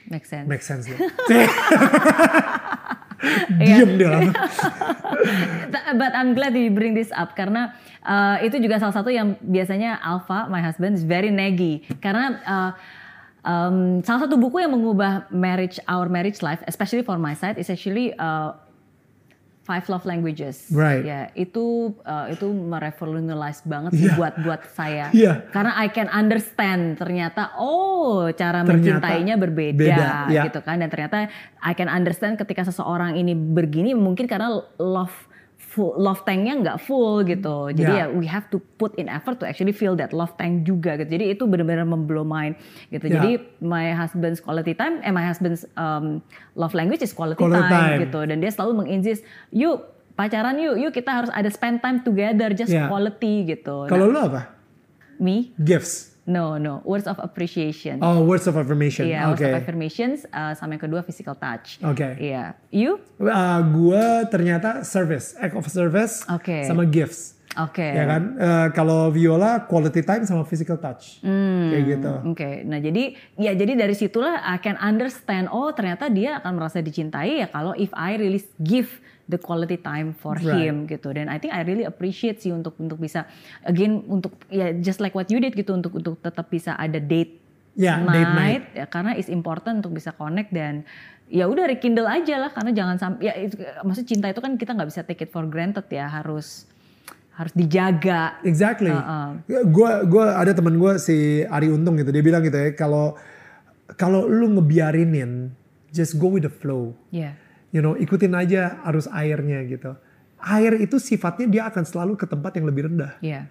[0.07, 0.47] Make sense.
[0.49, 0.99] Make sense ya?
[3.61, 4.33] Diem dia lama.
[6.01, 10.01] But I'm glad you bring this up karena uh, itu juga salah satu yang biasanya
[10.01, 11.85] Alpha, my husband, is very naggy.
[12.01, 12.71] Karena uh,
[13.45, 17.69] um, salah satu buku yang mengubah marriage, our marriage life, especially for my side, is
[17.69, 18.57] actually uh,
[19.61, 20.73] Five Love Languages.
[20.73, 21.05] Right.
[21.05, 24.17] Ya, itu uh, itu merevolutionalize banget Iya.
[24.17, 25.13] buat buat saya.
[25.13, 25.47] Iya.
[25.53, 30.43] Karena I can understand ternyata oh cara Ternyata mencintainya berbeda beda, iya.
[30.49, 31.29] gitu kan dan ternyata
[31.61, 35.30] I can understand ketika seseorang ini begini mungkin karena love
[35.71, 37.71] full, love tanknya nggak full gitu.
[37.71, 38.05] Jadi Ya.
[38.05, 41.15] ya we have to put in effort to actually feel that love tank juga gitu.
[41.15, 42.59] Jadi itu benar-benar memblow mind
[42.91, 43.07] gitu.
[43.07, 43.23] Ya.
[43.23, 43.31] Jadi
[43.63, 46.19] my husband's quality time, eh my husband's um,
[46.53, 47.99] love language is quality, Quality time, time.
[48.03, 48.21] gitu.
[48.27, 52.69] Dan dia selalu menginsist, yuk pacaran yuk, yuk kita harus ada spend time together, just
[52.69, 52.91] Yeah.
[52.91, 53.87] quality gitu.
[53.87, 54.43] Kalau Nah, lo apa?
[55.17, 56.19] me, Gifts.
[56.31, 57.99] No, no, words of appreciation.
[57.99, 59.11] Oh, words of affirmation.
[59.11, 59.51] Iya, words Oke.
[59.51, 61.83] of affirmations, uh, sama yang kedua physical touch.
[61.83, 62.15] Oke.
[62.23, 63.03] Iya, you?
[63.19, 66.63] Uh, gue ternyata service, act of service, Oke.
[66.63, 67.41] sama gifts.
[67.59, 67.83] Oke.
[67.83, 68.39] Ya kan?
[68.39, 71.19] Uh, kalau Viola quality time sama physical touch.
[71.27, 71.75] Hmm.
[71.75, 72.13] Kayak gitu.
[72.31, 76.79] Oke, nah jadi ya jadi dari situlah I can understand oh ternyata dia akan merasa
[76.79, 80.67] dicintai ya kalau if I really give the quality time for Right.
[80.67, 83.25] him gitu dan I think I really appreciate sih untuk untuk bisa
[83.63, 87.39] again untuk ya just like what you did gitu untuk untuk tetap bisa ada date
[87.73, 88.63] Ya, night, date night.
[88.75, 90.83] ya karena is important untuk bisa connect dan
[91.31, 94.75] ya udah rekindle aja lah karena jangan sampai ya itu, maksud cinta itu kan kita
[94.75, 96.67] nggak bisa take it for granted ya harus
[97.31, 98.91] harus dijaga Exactly.
[98.91, 99.39] Uh-uh.
[99.71, 101.17] Gua gua ada teman gue si
[101.47, 103.15] Ari Untung gitu dia bilang gitu ya kalau
[103.95, 105.55] kalau lu ngebiarinin
[105.91, 106.91] just go with the flow.
[107.09, 107.39] ya
[107.71, 109.95] You know, ikutin aja arus airnya gitu.
[110.41, 113.19] Air itu sifatnya dia akan selalu ke tempat yang lebih rendah.
[113.23, 113.47] ya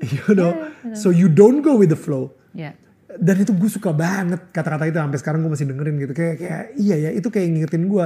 [0.14, 0.52] You know,
[0.96, 2.32] so you don't go with the flow.
[2.54, 2.72] ya
[3.14, 6.12] dan itu gue suka banget kata-kata itu sampai sekarang gue masih dengerin gitu.
[6.16, 8.04] Kayak kayak iya ya itu kayak ngingetin gue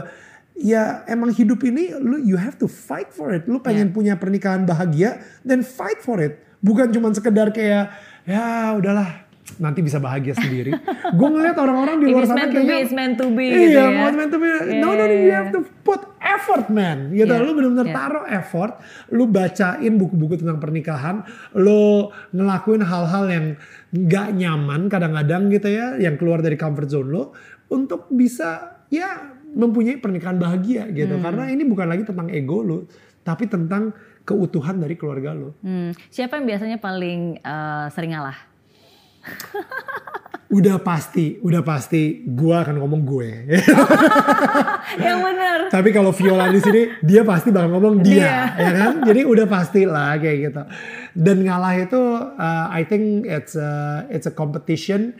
[0.58, 3.48] ya emang hidup ini lu you have to fight for it.
[3.48, 6.42] Lu pengen punya pernikahan bahagia dan fight for it.
[6.60, 7.94] Bukan cuman sekedar kayak
[8.28, 10.76] ya udahlah nanti bisa bahagia sendiri
[11.10, 13.44] gue ngeliat orang-orang di luar it's sana meant to be, kayaknya it's meant to be
[13.44, 13.88] iya gitu ya.
[13.90, 15.24] mau meant to be no no no Yeah.
[15.24, 17.40] you have to put effort man gitu Yeah.
[17.40, 17.96] lu benar-benar Yeah.
[17.96, 18.72] taruh effort
[19.08, 21.24] lu bacain buku-buku tentang pernikahan
[21.54, 23.46] lu ngelakuin hal-hal yang
[23.88, 27.22] nggak nyaman kadang-kadang gitu ya yang keluar dari comfort zone lu
[27.68, 31.24] untuk bisa ya mempunyai pernikahan bahagia gitu Hmm.
[31.24, 32.78] karena ini bukan lagi tentang ego lu
[33.20, 38.36] tapi tentang keutuhan dari keluarga lu Hmm, siapa yang biasanya paling eh, sering ngalah?
[40.58, 43.30] udah pasti udah pasti gua akan ngomong gue
[45.04, 45.68] yang benar.
[45.68, 48.64] Tapi kalau Viola di sini dia pasti bakal ngomong dia, Dia.
[48.64, 48.92] ya kan?
[49.04, 50.62] Jadi udah pasti lah kayak gitu.
[51.12, 52.00] Dan ngalah itu
[52.32, 55.12] uh, I think it's a, it's a competition.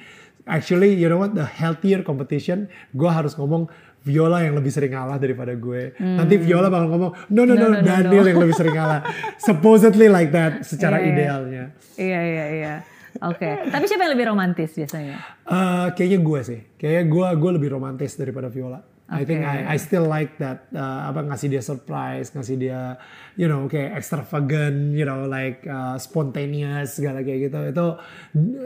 [0.49, 1.37] Actually, you know what?
[1.37, 2.73] The healthier competition.
[2.97, 3.69] Gue harus ngomong
[4.01, 5.93] Viola yang lebih sering ngalah daripada gue.
[6.01, 7.69] Nanti Viola bakal ngomong, no no no, Hmm.
[7.69, 8.29] No, no, Daniel no.
[8.33, 9.05] yang lebih sering ngalah.
[9.37, 11.13] Supposedly like that secara Iya, iya.
[11.13, 11.65] idealnya.
[12.01, 12.75] Iya iya iya.
[13.23, 13.71] Oke.
[13.71, 15.16] Tapi siapa yang lebih romantis biasanya?
[15.45, 16.61] Uh, kayaknya gue sih.
[16.79, 18.81] Kayaknya gue gue lebih romantis daripada Viola.
[19.09, 19.41] I think.
[19.41, 23.01] I, I still like that uh, apa ngasih dia surprise, ngasih dia
[23.41, 27.59] you know kayak extravagant, you know like uh, spontaneous segala kayak gitu.
[27.73, 27.87] Itu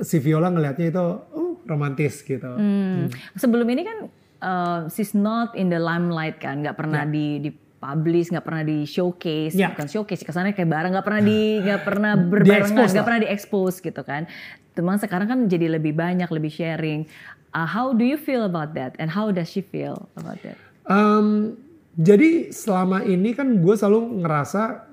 [0.03, 2.51] si Viola ngelihatnya itu uh, romantis gitu.
[2.59, 3.07] Hmm.
[3.39, 3.99] Sebelum ini kan
[4.43, 7.51] eh, she's not in the limelight kan, nggak pernah di di
[7.83, 9.75] publish, nggak pernah di showcase, Ya.
[9.75, 13.83] bukan showcase, kesannya kayak bareng, nggak pernah di nggak pernah berbarengan, nggak pernah di expose
[13.83, 14.31] gitu kan.
[14.79, 17.11] Teman sekarang kan jadi lebih banyak, lebih sharing.
[17.51, 18.95] Uh, how do you feel about that?
[19.03, 20.57] And how does she feel about that?
[20.87, 21.59] Um,
[21.99, 24.89] jadi selama ini kan gue selalu ngerasa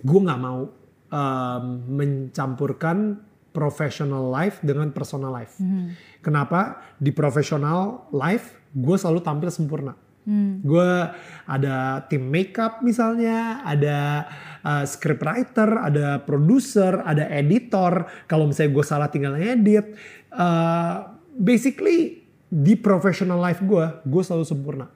[0.00, 0.70] gue nggak mau
[1.12, 3.20] um, mencampurkan
[3.54, 5.58] professional life dengan personal life.
[6.24, 6.80] Kenapa?
[6.96, 9.94] Di professional life gue selalu tampil sempurna.
[10.64, 10.92] Gue
[11.44, 14.24] ada tim makeup misalnya, ada
[14.64, 18.08] uh, scriptwriter, ada produser, ada editor.
[18.24, 19.92] Kalau misalnya gue salah tinggal ngedit.
[20.32, 24.86] Uh, basically di professional life gue, gue selalu sempurna.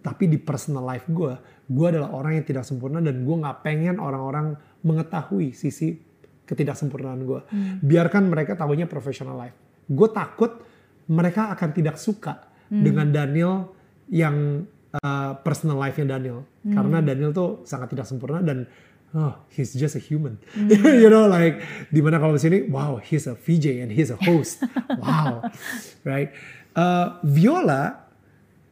[0.00, 1.34] Tapi di personal life gue,
[1.66, 4.54] gue adalah orang yang tidak sempurna dan gue nggak pengen orang-orang
[4.86, 5.98] mengetahui sisi
[6.46, 7.40] ketidaksempurnaan gue.
[7.82, 9.58] Biarkan mereka tahunya professional life.
[9.90, 10.62] Gue takut
[11.10, 13.73] mereka akan tidak suka dengan Daniel
[14.10, 14.66] yang
[15.00, 16.46] uh, personal life-nya Daniel.
[16.64, 18.64] Karena Daniel tuh sangat tidak sempurna dan
[19.14, 20.40] oh he's just a human.
[21.02, 21.60] you know like
[21.92, 24.64] di mana kalau di sini wow he's a VJ and he's a host.
[25.02, 25.44] wow.
[26.06, 26.32] Right.
[26.74, 28.06] Uh, Viola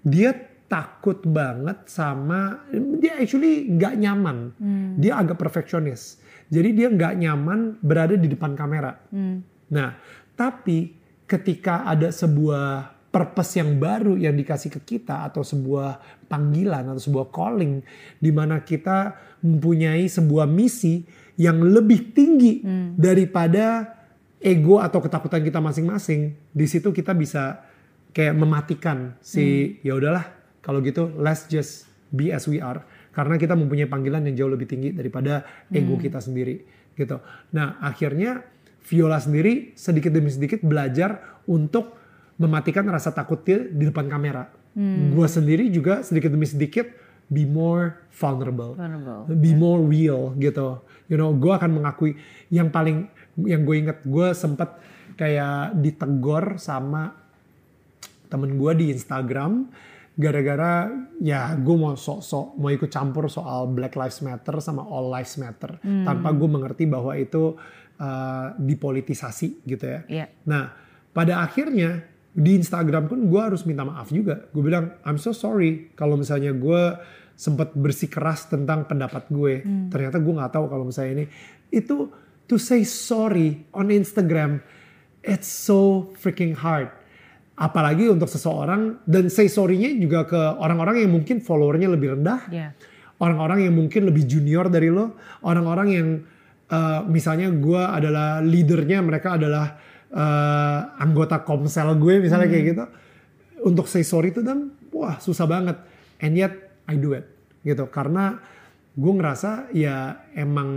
[0.02, 0.34] dia
[0.66, 4.56] takut banget sama dia actually nggak nyaman.
[4.98, 6.20] Dia agak perfeksionis.
[6.52, 8.92] Jadi dia nggak nyaman berada di depan kamera.
[9.72, 9.96] Nah,
[10.36, 10.92] tapi
[11.24, 16.00] ketika ada sebuah purpose yang baru yang dikasih ke kita atau sebuah
[16.32, 17.84] panggilan atau sebuah calling
[18.16, 19.12] di mana kita
[19.44, 21.04] mempunyai sebuah misi
[21.36, 22.64] yang lebih tinggi
[22.96, 24.00] daripada
[24.42, 27.62] ego atau ketakutan kita masing-masing, di situ kita bisa
[28.12, 30.26] kayak mematikan si ya udahlah
[30.60, 32.82] kalau gitu let's just be as we are.
[33.12, 36.64] Karena kita mempunyai panggilan yang jauh lebih tinggi daripada ego kita sendiri
[36.96, 37.20] gitu.
[37.52, 38.40] Nah, akhirnya
[38.82, 42.01] Viola sendiri sedikit demi sedikit belajar untuk
[42.42, 44.50] mematikan rasa takut dia di depan kamera.
[45.12, 46.88] Gua sendiri juga sedikit demi sedikit
[47.32, 50.84] be more vulnerable, Vulnerable, be more real gitu.
[51.08, 52.16] You know, gue akan mengakui
[52.52, 53.08] yang paling
[53.40, 54.76] yang gue inget gue sempat
[55.16, 57.16] kayak ditegor sama
[58.28, 59.68] temen gue di Instagram
[60.12, 60.92] gara-gara
[61.24, 65.80] ya gue mau sok-sok mau ikut campur soal Black Lives Matter sama All Lives Matter
[65.80, 67.56] tanpa gue mengerti bahwa itu
[67.96, 70.00] uh, dipolitisasi gitu ya.
[70.08, 70.26] Iya.
[70.44, 70.76] Nah
[71.16, 74.48] pada akhirnya di Instagram pun gue harus minta maaf juga.
[74.50, 76.82] Gue bilang I'm so sorry kalau misalnya gue
[77.36, 79.60] sempat bersikeras tentang pendapat gue.
[79.92, 81.24] Ternyata gue nggak tahu kalau misalnya ini
[81.68, 82.08] itu
[82.48, 84.64] to say sorry on Instagram
[85.22, 86.90] it's so freaking hard.
[87.52, 92.68] Apalagi untuk seseorang dan say sorry-nya juga ke orang-orang yang mungkin followernya lebih rendah, Iya.
[93.20, 95.14] orang-orang yang mungkin lebih junior dari lo,
[95.46, 96.08] orang-orang yang
[96.72, 99.78] uh, misalnya gue adalah leadernya, mereka adalah
[100.12, 102.84] uh, anggota komsel gue misalnya kayak gitu.
[103.62, 105.76] Untuk say sorry itu dan wah susah banget.
[106.22, 106.54] And yet
[106.86, 107.26] I do it
[107.62, 108.42] gitu karena
[108.92, 110.70] gue ngerasa ya emang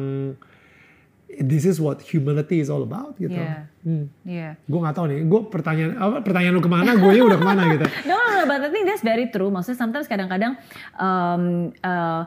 [1.41, 3.36] this is what humility is all about gitu.
[3.36, 3.67] Iya.
[3.86, 4.05] Hmm.
[4.25, 4.49] Iya.
[4.65, 7.61] Gue nggak tahu nih, gue pertanyaan apa pertanyaan lu ke mana, gue udah ke mana
[7.77, 7.86] gitu.
[8.05, 9.49] No, no, no, but I think that's very true.
[9.49, 10.57] Maksudnya sometimes kadang-kadang
[10.97, 11.43] um,
[11.81, 12.25] uh,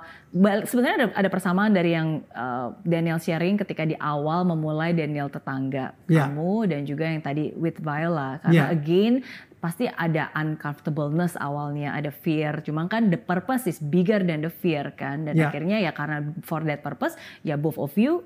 [0.64, 5.96] sebenarnya ada, ada persamaan dari yang uh, Daniel sharing ketika di awal memulai Daniel tetangga
[6.06, 6.28] Ya.
[6.28, 8.38] kamu dan juga yang tadi with Viola.
[8.38, 8.64] Karena Ya.
[8.70, 9.24] again
[9.58, 12.62] pasti ada uncomfortableness awalnya, ada fear.
[12.62, 15.26] Cuman kan the purpose is bigger than the fear kan.
[15.26, 15.50] Dan Ya.
[15.50, 18.22] akhirnya ya karena for that purpose ya both of you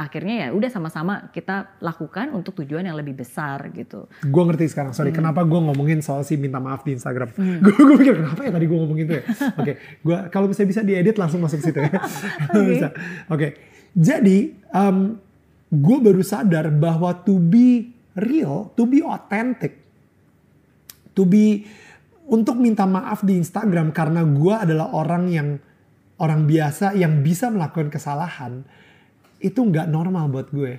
[0.00, 4.08] akhirnya ya udah sama-sama kita lakukan untuk tujuan yang lebih besar gitu.
[4.24, 7.36] Gue ngerti sekarang, sorry kenapa gue ngomongin soal si minta maaf di Instagram.
[7.36, 9.24] Gue gue pikir kenapa ya tadi gue ngomong itu ya.
[9.60, 11.92] Oke, gue kalau bisa bisa diedit langsung masuk situ ya.
[13.34, 13.60] Oke,
[13.92, 14.56] jadi
[15.68, 19.84] gue baru sadar bahwa to be real, to be authentic,
[21.12, 21.68] to be
[22.30, 25.48] untuk minta maaf di Instagram karena gue adalah orang yang
[26.20, 28.64] orang biasa yang bisa melakukan kesalahan
[29.40, 30.72] itu nggak normal buat gue.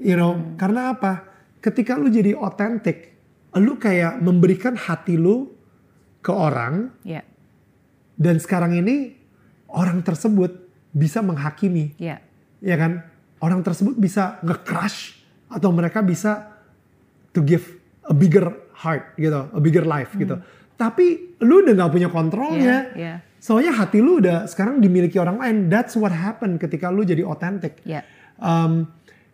[0.00, 1.26] You know, karena apa?
[1.60, 3.16] Ketika lu jadi otentik,
[3.56, 5.52] lu kayak memberikan hati lu
[6.20, 7.24] ke orang Ya,
[8.20, 9.16] dan sekarang ini
[9.72, 12.20] orang tersebut bisa menghakimi, ya,
[12.60, 13.00] ya kan?
[13.40, 15.16] Orang tersebut bisa nge-crush
[15.48, 16.60] atau mereka bisa
[17.32, 17.64] to give
[18.04, 20.36] a bigger heart gitu, a bigger life gitu.
[20.76, 22.92] Tapi lu udah nggak punya kontrolnya.
[22.92, 25.56] ya, ya, Soalnya hati lu udah sekarang dimiliki orang lain.
[25.72, 27.80] That's what happened ketika lu jadi otentik.
[27.82, 28.04] ya.
[28.36, 28.88] Um,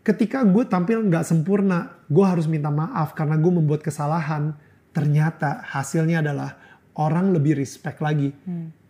[0.07, 4.55] ketika gue tampil nggak sempurna, gue harus minta maaf karena gue membuat kesalahan.
[4.95, 6.55] Ternyata hasilnya adalah
[6.97, 8.31] orang lebih respect lagi.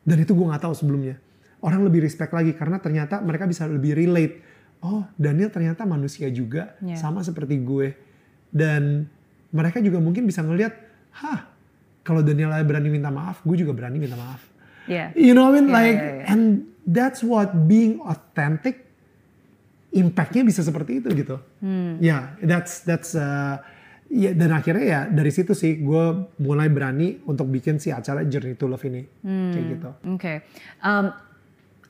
[0.07, 1.17] Dan itu gue nggak tahu sebelumnya.
[1.65, 4.45] Orang lebih respect lagi karena ternyata mereka bisa lebih relate.
[4.85, 6.95] Oh, Daniel ternyata manusia juga, Ya.
[7.01, 7.97] sama seperti gue.
[8.53, 9.09] Dan
[9.51, 10.77] mereka juga mungkin bisa ngelihat,
[11.17, 11.49] hah,
[12.05, 14.45] kalau Daniel berani minta maaf, gue juga berani minta maaf.
[14.87, 15.11] Ya.
[15.19, 15.69] You know what I mean?
[15.71, 16.33] Yeah, like, yeah, yeah.
[16.33, 16.43] and
[16.87, 18.87] that's what being authentic
[19.91, 21.37] impactnya bisa seperti itu gitu.
[21.59, 21.99] Hmm.
[21.99, 23.59] Ya, that's that's uh,
[24.07, 26.05] ya dan akhirnya ya dari situ sih gue
[26.39, 29.91] mulai berani untuk bikin si acara Journey to Love ini kayak gitu.
[30.15, 30.35] Oke,
[30.85, 31.07] Em,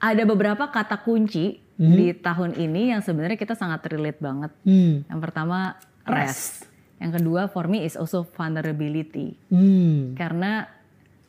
[0.00, 4.52] ada beberapa kata kunci di tahun ini yang sebenarnya kita sangat relate banget.
[4.64, 5.04] Hmm.
[5.04, 5.76] Yang pertama
[6.08, 6.64] rest.
[6.96, 9.36] Yang kedua for me is also vulnerability.
[9.52, 10.16] Hmm.
[10.16, 10.64] Karena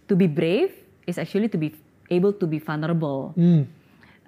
[0.08, 0.72] to be brave
[1.08, 1.72] is actually to be
[2.12, 3.32] able to be vulnerable.
[3.34, 3.66] Hmm.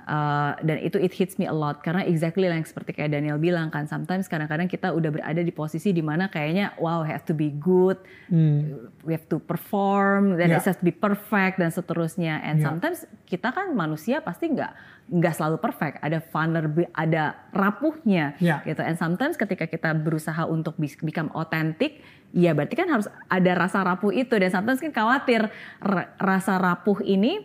[0.10, 3.70] Uh, dan itu it hits me a lot karena exactly yang seperti kayak Daniel bilang
[3.70, 7.54] kan sometimes kadang-kadang kita udah berada di posisi di mana kayaknya wow have to be
[7.54, 7.94] good
[8.26, 8.90] Hmm.
[9.06, 10.58] we have to perform dan Ya.
[10.58, 12.74] it has to be perfect dan seterusnya and Ya.
[12.74, 14.74] sometimes kita kan manusia pasti nggak
[15.14, 18.66] nggak selalu perfect ada vulnerable ada rapuhnya Ya.
[18.66, 20.74] gitu and sometimes ketika kita berusaha untuk
[21.06, 25.50] become authentic ya berarti kan harus ada rasa rapuh itu dan sometimes kan khawatir
[25.82, 27.42] ra- rasa rapuh ini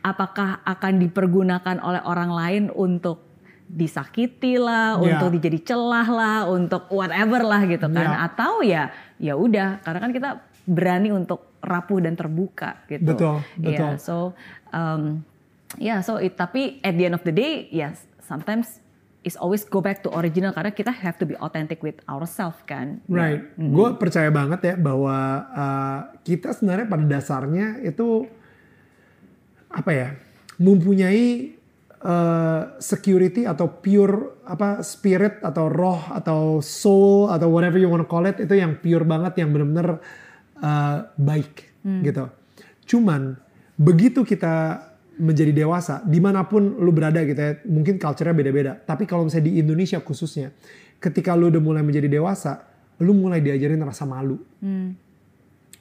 [0.00, 3.24] apakah akan dipergunakan oleh orang lain untuk
[3.64, 5.16] disakiti lah, Ya.
[5.16, 8.08] untuk dijadi celah lah, untuk whatever lah gitu kan.
[8.12, 8.28] Ya.
[8.28, 10.30] Atau ya ya udah karena kan kita
[10.68, 13.16] berani untuk rapuh dan terbuka gitu.
[13.16, 13.92] Betul, Iya, betul.
[13.96, 14.16] so
[14.68, 15.24] um,
[15.80, 18.83] ya so it, tapi at the end of the day yes sometimes
[19.24, 23.00] it's always go back to original karena kita have to be authentic with ourselves kan.
[23.08, 23.40] Right.
[23.56, 25.16] Gue percaya banget ya bahwa
[25.50, 28.28] uh, kita sebenarnya pada dasarnya itu
[29.72, 30.08] apa ya
[30.60, 31.56] mempunyai
[32.04, 38.08] uh, security atau pure apa spirit atau roh atau soul atau whatever you want to
[38.08, 39.98] call it itu yang pure banget yang benar-benar
[40.62, 42.32] uh, baik gitu.
[42.88, 43.36] Cuman
[43.76, 44.86] begitu kita
[45.18, 48.72] menjadi dewasa di mana pun lu berada gitu ya mungkin culture-nya beda-beda.
[48.78, 50.50] Tapi kalau misalnya di Indonesia khususnya
[50.98, 52.66] ketika lu udah mulai menjadi dewasa
[53.02, 54.38] lu mulai diajarin rasa malu.
[54.62, 54.94] Hmm,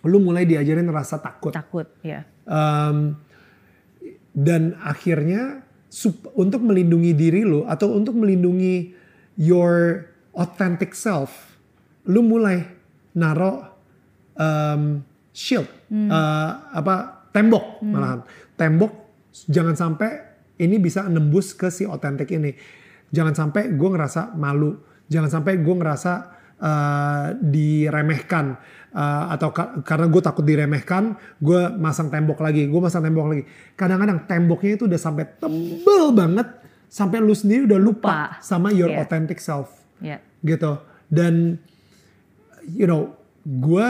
[0.05, 1.53] lu mulai diajarin rasa takut.
[1.53, 2.25] Takut ya.
[2.43, 3.17] Um,
[4.33, 5.61] dan akhirnya
[5.93, 8.97] sup- untuk melindungi diri lu atau untuk melindungi
[9.37, 11.53] your authentic self
[12.09, 12.65] lu mulai
[13.13, 13.77] naro
[14.35, 18.21] um, shield uh, apa tembok malahan.
[18.53, 19.02] Tembok
[19.47, 20.09] jangan sampai
[20.55, 22.53] ini bisa nembus ke si otentik ini
[23.09, 26.11] jangan sampai gue ngerasa malu jangan sampai gue ngerasa
[26.57, 28.57] uh, diremehkan
[28.91, 33.43] uh, atau ka- karena gue takut diremehkan gue masang tembok lagi gue masang tembok lagi
[33.73, 36.47] kadang-kadang temboknya itu udah sampai tebel banget
[36.87, 38.37] sampai lu sendiri udah lupa Lupa.
[38.39, 39.01] sama your Iya.
[39.01, 40.21] authentic self Ya.
[40.41, 40.77] gitu
[41.09, 41.57] dan
[42.69, 43.13] you know
[43.43, 43.87] gue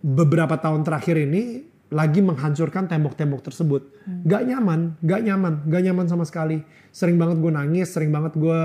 [0.00, 3.82] beberapa tahun terakhir ini lagi menghancurkan tembok-tembok tersebut.
[4.26, 6.62] Gak nyaman gak nyaman gak nyaman sama sekali.
[6.94, 8.60] Sering banget gue nangis sering banget gue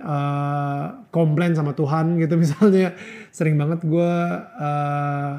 [0.00, 2.96] uh, komplain sama Tuhan gitu misalnya.
[3.30, 4.12] Sering banget gue
[4.64, 5.32] uh,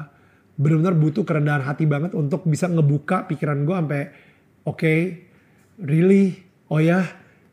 [0.54, 4.02] benar-benar butuh kerendahan hati banget untuk bisa ngebuka pikiran gue sampai
[4.62, 4.94] oke
[5.82, 6.38] really?
[6.70, 7.02] Oh ya?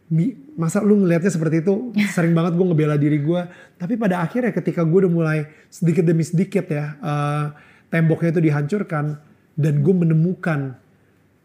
[0.08, 1.92] Mi- masa lu ngelihatnya seperti itu?
[2.16, 3.42] Sering banget gue ngebela diri gue
[3.82, 5.40] tapi pada akhirnya ketika gue udah mulai
[5.70, 7.46] sedikit demi sedikit ya eh,
[7.94, 9.27] temboknya itu dihancurkan
[9.58, 10.78] dan gue menemukan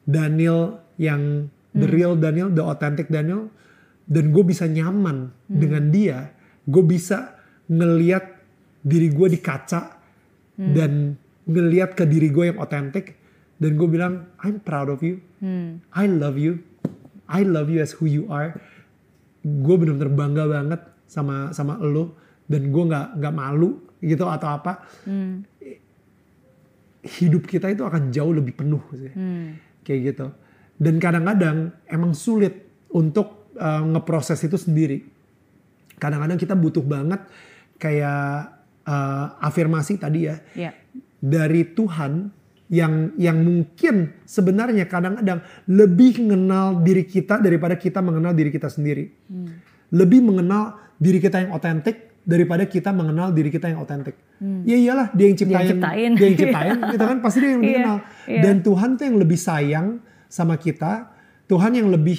[0.04, 3.48] Daniel yang the real Daniel the authentic Daniel
[4.04, 6.30] dan gue bisa nyaman dengan dia.
[6.68, 7.34] Gue bisa
[7.66, 8.22] ngeliat
[8.84, 9.96] diri gue di kaca
[10.58, 11.16] dan
[11.48, 13.16] ngeliat ke diri gue yang otentik
[13.56, 15.22] dan gue bilang I'm proud of you.
[15.94, 16.60] I love you.
[17.26, 18.58] I love you as who you are.
[19.42, 22.14] Gue bener-bener bangga banget sama sama lo.
[22.46, 24.82] Dan gue nggak nggak malu gitu atau apa.
[27.02, 29.10] Hidup kita itu akan jauh lebih penuh sih,
[29.82, 30.26] kayak gitu.
[30.78, 32.62] Dan kadang-kadang emang sulit
[32.94, 35.02] untuk uh, ngeproses itu sendiri.
[35.98, 37.26] Kadang-kadang kita butuh banget
[37.78, 38.54] kayak
[38.86, 40.70] uh, afirmasi tadi ya Ya.
[41.18, 42.30] dari Tuhan
[42.70, 49.10] yang yang mungkin sebenarnya kadang-kadang lebih mengenal diri kita daripada kita mengenal diri kita sendiri.
[49.90, 54.14] Lebih mengenal diri kita yang otentik daripada kita mengenal diri kita yang otentik.
[54.66, 56.10] Ya iyalah dia yang ciptain, ciptain.
[56.18, 57.98] dia yang ciptain, gitu kan pasti dia yang lebih Iya, kenal.
[58.26, 58.42] iya.
[58.42, 59.86] Dan Tuhan tuh yang lebih sayang
[60.26, 61.14] sama kita,
[61.46, 62.18] Tuhan yang lebih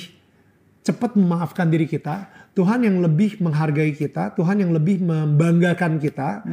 [0.83, 6.43] cepat memaafkan diri kita, Tuhan yang lebih menghargai kita, Tuhan yang lebih membanggakan kita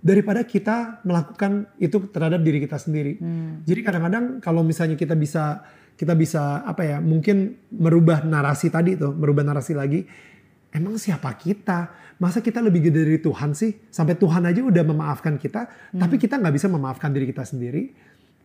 [0.00, 3.20] daripada kita melakukan itu terhadap diri kita sendiri.
[3.64, 5.64] Jadi kadang-kadang kalau misalnya kita bisa
[5.96, 10.08] kita bisa apa ya mungkin merubah narasi tadi tuh, merubah narasi lagi.
[10.70, 11.90] Emang siapa kita?
[12.22, 13.74] Masa kita lebih gede dari Tuhan sih?
[13.90, 15.66] Sampai Tuhan aja udah memaafkan kita,
[15.96, 17.90] tapi kita nggak bisa memaafkan diri kita sendiri.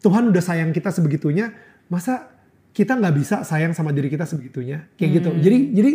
[0.01, 1.53] Tuhan udah sayang kita sebegitunya,
[1.89, 2.34] masa
[2.73, 4.89] kita nggak bisa sayang sama diri kita sebegitunya?
[4.97, 5.30] Kayak gitu.
[5.38, 5.91] Jadi jadi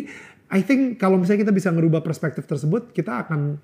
[0.51, 3.59] I think kalau misalnya kita bisa ngerubah perspektif tersebut, kita akan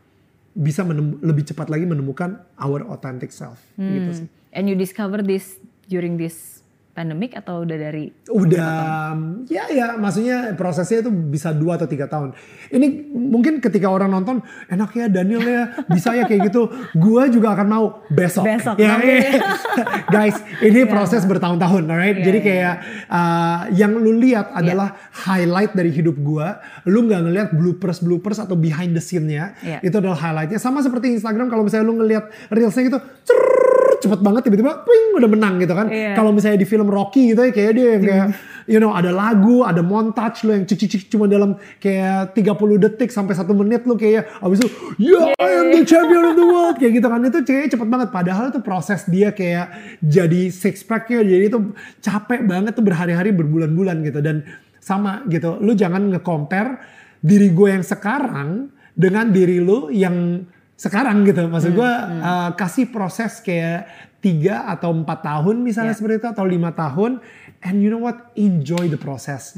[0.57, 4.29] bisa menem- lebih cepat lagi menemukan our authentic self gitu sih.
[4.57, 6.65] And you discover this during this
[6.97, 9.13] pandemic atau udah dari Udah
[9.53, 12.33] ya ya maksudnya prosesnya itu bisa dua atau tiga tahun.
[12.73, 14.41] Ini mungkin ketika orang nonton
[14.73, 16.73] enak ya Daniel ya bisa ya kayak gitu.
[17.05, 18.49] Gua juga akan mau besok.
[18.49, 19.45] Besok, Ya, iya.
[20.15, 22.17] Guys, ini proses bertahun-tahun, alright?
[22.17, 22.47] Iya, Jadi iya.
[22.49, 22.75] kayak
[23.13, 26.65] uh, yang lu lihat adalah highlight dari hidup gua.
[26.89, 29.53] Lu nggak ngelihat bloopers bloopers atau behind the scene-nya.
[29.61, 29.79] Iya.
[29.85, 30.57] Itu adalah highlightnya.
[30.57, 35.31] Sama seperti Instagram kalau misalnya lu ngelihat reelsnya gitu, cerrrr, cepet banget tiba-tiba, ping udah
[35.31, 35.87] menang gitu kan.
[35.89, 36.13] Iya.
[36.15, 38.27] Kalau misalnya di film Rocky gitu ya kayak dia yang kayak
[38.69, 43.35] you know ada lagu, ada montage lu yang cicik cuma dalam kayak 30 detik sampai
[43.35, 44.69] satu menit lu kayak abis itu
[45.01, 46.77] yeah, I am the champion of the world.
[46.77, 47.21] Kayak gitu kan.
[47.25, 48.09] Itu kayak cepet banget.
[48.13, 51.59] Padahal itu proses dia kayak jadi six packnya jadi itu
[52.05, 54.21] capek banget tuh berhari-hari berbulan-bulan gitu.
[54.23, 54.47] Dan
[54.87, 56.79] sama gitu lu jangan nge-compare
[57.19, 61.49] diri gue yang sekarang dengan diri lu yang sekarang gitu.
[61.49, 63.89] Maksud gue uh, kasih proses kayak
[64.21, 65.99] tiga atau empat tahun misalnya Ya.
[65.99, 67.25] seperti itu atau lima tahun
[67.65, 68.33] and you know what?
[68.37, 69.57] Enjoy the process.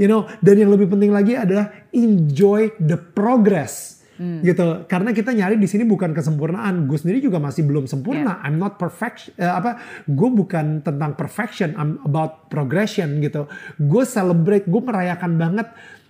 [0.00, 4.00] You know dan yang lebih penting lagi adalah enjoy the progress.
[4.14, 4.86] Gitu.
[4.86, 6.86] Karena kita nyari di sini bukan kesempurnaan.
[6.86, 8.38] Gue sendiri juga masih belum sempurna.
[8.46, 13.50] I'm not perfect eh, apa gue bukan tentang perfection I'm about progression gitu.
[13.76, 15.66] Gue celebrate gue merayakan banget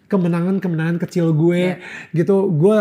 [0.07, 1.81] kemenangan-kemenangan kecil gue
[2.13, 2.49] gitu.
[2.51, 2.77] Gue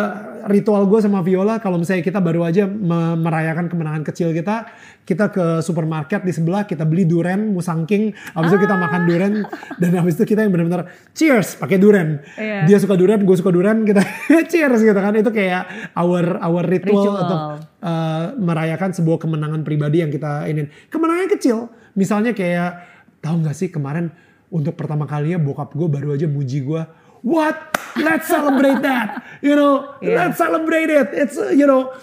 [0.45, 4.67] ritual gue sama Viola kalau misalnya kita baru aja me- merayakan kemenangan kecil kita
[5.01, 9.33] kita ke supermarket di sebelah kita beli duren musangking habis itu kita makan duren
[9.75, 12.63] dan habis itu kita yang benar-benar cheers pakai duren Iya.
[12.65, 14.03] dia suka duren gue suka duren kita
[14.51, 15.11] cheers gitu kan.
[15.13, 17.15] Itu kayak our our ritual, Ritual.
[17.17, 17.39] untuk
[17.79, 21.57] uh, merayakan sebuah kemenangan pribadi yang kita ini kemenangan kecil
[21.93, 22.83] misalnya kayak
[23.19, 24.11] tahu nggak sih kemarin
[24.49, 26.81] untuk pertama kalinya bokap gue baru aja muji gue
[27.23, 27.55] what?
[27.95, 29.21] Let's celebrate that.
[29.39, 30.27] You know Yeah.
[30.27, 31.07] let's celebrate it.
[31.13, 31.93] It's uh, you know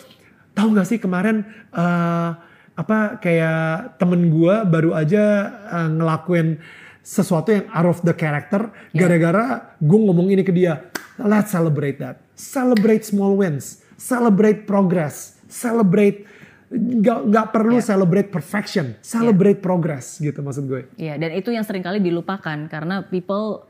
[0.53, 2.35] tahu nggak sih kemarin uh,
[2.75, 5.25] apa kayak temen gue baru aja
[5.69, 6.59] uh, ngelakuin
[7.01, 10.89] sesuatu yang out of the character gara-gara gue ngomong ini ke dia.
[11.17, 12.25] Let's celebrate that.
[12.33, 13.85] Celebrate small wins.
[14.01, 15.37] Celebrate progress.
[15.45, 16.25] Celebrate
[16.71, 17.89] nggak nggak perlu Yeah.
[17.91, 20.87] celebrate perfection, celebrate progress gitu maksud gue.
[20.95, 23.67] Iya, dan itu yang sering kali dilupakan karena people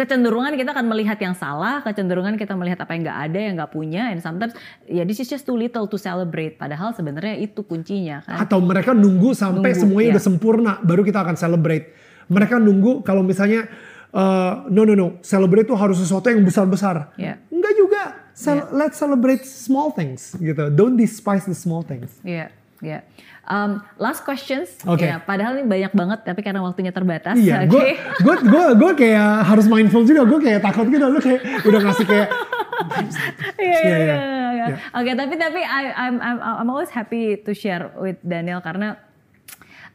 [0.00, 3.72] kecenderungan kita akan melihat yang salah, kecenderungan kita melihat apa yang nggak ada, yang nggak
[3.76, 4.56] punya, and sometimes
[4.88, 6.56] ya this is just too little to celebrate.
[6.56, 8.40] Padahal sebenarnya itu kuncinya kan.
[8.40, 10.14] Atau mereka nunggu sampai Nunggu, semuanya iya.
[10.16, 11.92] udah sempurna baru kita akan celebrate.
[12.32, 13.68] Mereka nunggu kalau misalnya
[14.16, 17.12] uh, no no no celebrate tuh harus sesuatu yang besar besar.
[17.20, 17.36] Iya.
[17.52, 18.02] Enggak juga.
[18.32, 20.72] Cel- Let's celebrate small things gitu.
[20.72, 22.08] Don't despise the small things.
[22.24, 22.48] Iya,
[22.80, 23.04] iya.
[23.50, 24.70] Um, last questions.
[24.86, 25.02] Oke.
[25.02, 27.34] Ya, padahal ini banyak banget, tapi karena waktunya terbatas.
[27.34, 30.22] Iya, gue gue gue kayak harus mindful juga.
[30.22, 31.02] Gue kayak takut gitu.
[31.02, 32.28] Lu kayak udah ngasih kayak
[33.58, 34.16] Iya, Iya, iya, iya.
[34.16, 34.76] iya, iya.
[34.94, 38.96] Oke, tapi tapi I, I'm I'm I'm always happy to share with Daniel karena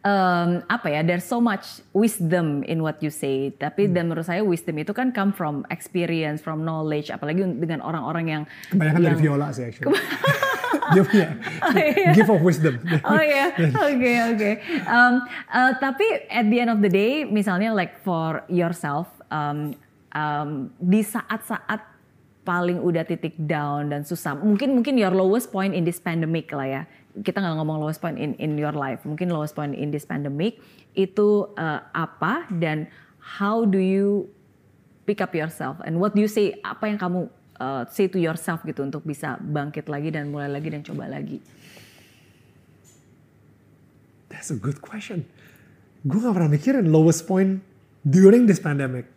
[0.01, 3.49] um, apa ya, there's so much wisdom in what you say.
[3.51, 3.93] Tapi Hmm.
[3.93, 8.43] dan menurut saya wisdom itu kan come from experience, from knowledge, apalagi dengan orang-orang yang
[8.69, 9.95] kebanyakan dari yang- Viola sih actually.
[10.93, 11.27] Dia punya
[11.73, 12.11] iya.
[12.13, 12.77] gift of wisdom.
[13.01, 14.51] Oh ya, oke oke.
[14.85, 15.13] Um,
[15.49, 19.73] uh, tapi at the end of the day, misalnya like for yourself, um,
[20.13, 21.81] um, di saat-saat
[22.45, 26.67] paling udah titik down dan susah, mungkin mungkin your lowest point in this pandemic lah
[26.67, 26.81] ya.
[27.15, 30.61] Kita nggak ngomong lowest point in in your life, mungkin lowest point in this pandemic
[30.93, 32.85] itu uh, apa dan
[33.39, 34.29] how do you
[35.09, 36.59] pick up yourself and what do you say?
[36.61, 40.69] Apa yang kamu uh, say to yourself gitu untuk bisa bangkit lagi dan mulai lagi
[40.71, 41.39] dan coba lagi?
[44.31, 45.23] That's a good question.
[46.05, 47.63] Gue gak pernah mikirin lowest point
[48.05, 49.09] during this pandemic.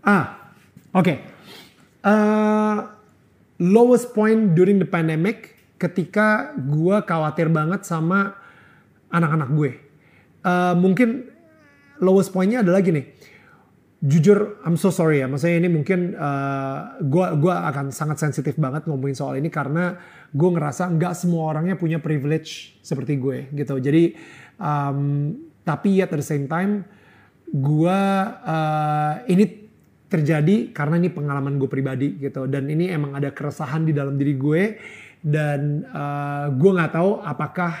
[0.00, 0.54] Ah,
[0.94, 1.14] oke.
[2.00, 2.78] Eh,
[3.60, 8.38] lowest point during the pandemic ketika gue khawatir banget sama
[9.10, 9.72] anak-anak gue.
[10.46, 11.29] Eh, mungkin
[12.00, 13.04] lowest pointnya adalah gini.
[14.00, 15.28] Jujur, I'm so sorry ya.
[15.28, 20.50] Maksudnya ini mungkin eh, gua gua akan sangat sensitif banget ngomongin soal ini karena gue
[20.50, 23.76] ngerasa nggak semua orangnya punya privilege seperti gue gitu.
[23.76, 24.16] Jadi
[24.56, 25.36] um,
[25.66, 26.86] tapi at the same time
[27.52, 27.98] gua
[28.40, 29.44] eh, ini
[30.10, 34.34] terjadi karena ini pengalaman gue pribadi gitu dan ini emang ada keresahan di dalam diri
[34.34, 34.62] gue
[35.22, 37.72] dan eh, gue nggak tahu apakah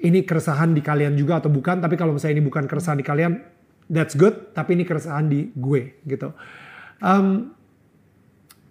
[0.00, 3.32] ini keresahan di kalian juga atau bukan tapi kalau misalnya ini bukan keresahan di kalian
[3.90, 6.32] that's good tapi ini keresahan di gue gitu.
[7.00, 7.52] Em,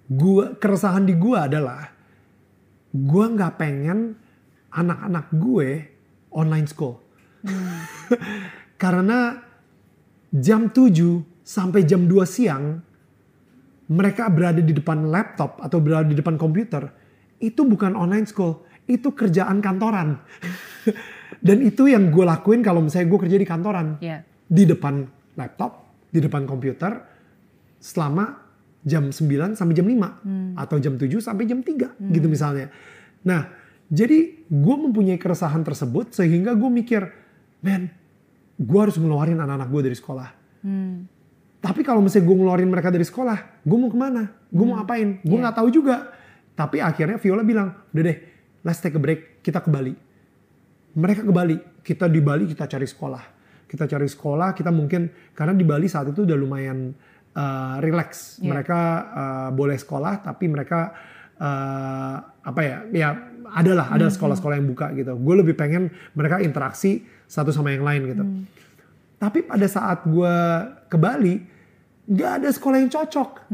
[0.09, 1.93] gua keresahan di gue adalah
[2.89, 4.17] gue nggak pengen
[4.73, 5.69] anak-anak gue
[6.33, 6.97] online school.
[8.81, 9.37] Karena
[10.33, 12.81] jam 7 sampai jam 2 siang
[13.89, 16.85] mereka berada di depan laptop atau berada di depan komputer
[17.41, 20.21] itu bukan online school itu kerjaan kantoran
[21.37, 24.25] dan itu yang gue lakuin kalau misalnya gue kerja di kantoran Iya.
[24.49, 25.05] di depan
[25.37, 25.71] laptop
[26.09, 26.97] di depan komputer
[27.77, 28.41] selama
[28.81, 32.73] jam 9 sampai jam 5 atau jam 7 sampai jam 3 gitu misalnya
[33.21, 33.45] nah
[33.89, 37.01] jadi gue mempunyai keresahan tersebut sehingga gue mikir
[37.61, 37.91] man
[38.57, 40.29] gue harus ngeluarin anak-anak gue dari sekolah
[41.59, 44.31] tapi kalau misalnya gue ngeluarin mereka dari sekolah, gue mau ke mana?
[44.47, 45.19] Gue mau ngapain?
[45.19, 46.07] Gue nggak tahu juga.
[46.55, 48.17] Tapi akhirnya Viola bilang, udah deh,
[48.63, 49.91] let's take a break, kita ke Bali.
[50.95, 53.23] Mereka ke Bali, kita di Bali kita cari sekolah.
[53.69, 56.89] Kita cari sekolah, kita mungkin karena di Bali saat itu udah lumayan
[57.37, 58.41] uh, relax.
[58.41, 58.49] Iya.
[58.57, 58.79] Mereka
[59.13, 60.89] uh, boleh sekolah, tapi mereka
[61.37, 62.77] uh, apa ya?
[62.89, 63.09] Ya
[63.49, 65.13] adalah ada sekolah-sekolah yang buka gitu.
[65.17, 68.23] Gue lebih pengen mereka interaksi satu sama yang lain gitu.
[69.21, 70.35] Tapi pada saat gue
[70.89, 71.37] ke Bali,
[72.09, 73.49] nggak ada sekolah yang cocok.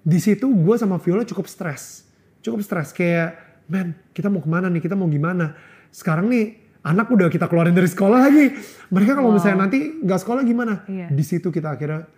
[0.00, 2.06] Di situ gue sama Viola cukup stres.
[2.42, 5.54] Cukup stres kayak, man kita mau ke mana nih, kita mau gimana.
[5.90, 8.56] Sekarang nih anak udah kita keluarin dari sekolah lagi.
[8.88, 9.36] Mereka kalau Wow.
[9.36, 10.84] misalnya nanti nggak sekolah gimana?
[10.88, 11.06] Iya.
[11.12, 12.08] Di situ kita akhirnya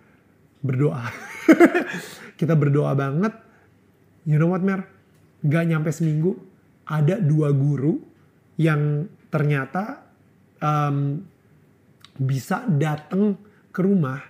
[0.63, 1.03] berdoa.
[2.39, 3.33] kita berdoa banget.
[4.23, 4.87] You know what Mer?
[5.43, 6.39] Gak nyampe seminggu,
[6.87, 7.99] ada dua guru
[8.55, 10.07] yang ternyata
[10.63, 11.19] em,
[12.15, 13.35] bisa datang
[13.67, 14.23] ke rumah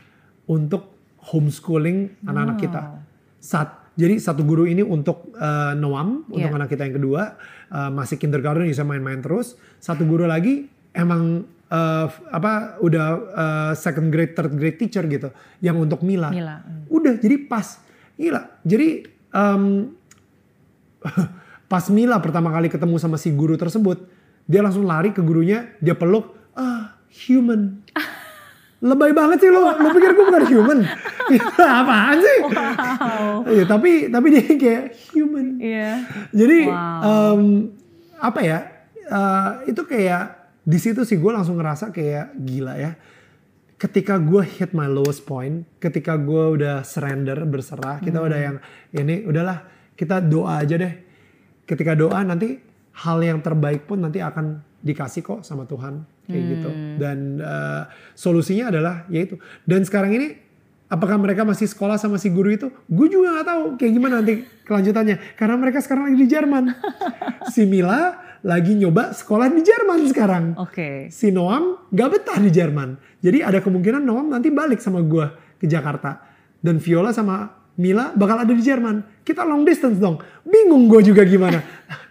[0.50, 0.98] untuk
[1.30, 2.82] homeschooling anak-anak kita.
[3.38, 6.58] Saat jadi satu guru ini untuk eh, Noam untuk Iya.
[6.58, 7.38] anak kita yang kedua
[7.70, 9.54] eh, masih kindergarten bisa main-main terus.
[9.78, 10.66] Satu guru lagi
[10.98, 15.30] emang eh, apa udah eh, second grade, third grade teacher gitu
[15.62, 16.34] yang untuk Mila.
[16.34, 16.90] Mila, hmm.
[16.90, 17.78] Udah jadi pas.
[18.18, 18.42] Gila.
[18.66, 19.64] Jadi em,
[21.72, 24.10] pas Mila pertama kali ketemu sama si guru tersebut,
[24.50, 26.98] dia langsung lari ke gurunya, dia peluk, ah
[27.30, 27.83] human.
[28.84, 30.80] Lebay banget sih lo, lo pikir gue bukan human?
[31.56, 32.38] Apaan sih?
[32.44, 33.48] Wow.
[33.48, 34.84] Iya, tapi tapi dia kayak
[35.16, 35.56] human.
[35.56, 36.04] Iya.
[36.30, 37.00] Jadi Wow.
[37.02, 37.42] em,
[38.20, 38.60] apa ya?
[39.04, 40.24] eh, itu kayak
[40.62, 42.92] di situ sih gue langsung ngerasa kayak gila ya.
[43.74, 48.56] ketika gue hit my lowest point, ketika gue udah surrender, berserah, kita udah yang
[48.96, 49.60] ini udahlah
[49.92, 50.94] kita doa aja deh.
[51.64, 52.64] Ketika doa nanti
[52.96, 56.70] hal yang terbaik pun nanti akan dikasih kok sama Tuhan kayak gitu.
[56.98, 59.36] Dan uh, solusinya adalah yaitu.
[59.64, 60.28] Dan sekarang ini
[60.86, 62.70] apakah mereka masih sekolah sama si guru itu?
[62.86, 65.18] Gue juga nggak tahu kayak gimana nanti kelanjutannya.
[65.34, 66.64] Karena mereka sekarang lagi di Jerman.
[67.50, 70.46] si Mila lagi nyoba sekolah di Jerman sekarang.
[70.60, 71.08] Oke.
[71.10, 72.96] Si Noam gak betah di Jerman.
[73.20, 75.26] Jadi ada kemungkinan Noam nanti balik sama gue
[75.58, 76.20] ke Jakarta.
[76.60, 79.24] Dan Viola sama Mila bakal ada di Jerman.
[79.24, 80.20] Kita long distance dong.
[80.44, 81.58] Bingung gue juga gimana.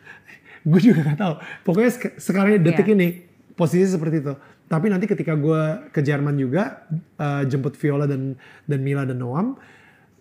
[0.69, 1.35] gue juga gak tahu.
[1.63, 2.95] Pokoknya sek- sekarang detik Iya.
[2.97, 3.09] ini
[3.55, 4.34] posisi seperti itu.
[4.68, 6.88] Tapi nanti ketika gue ke Jerman juga
[7.20, 9.57] eh, jemput Viola dan dan Mila dan Noam,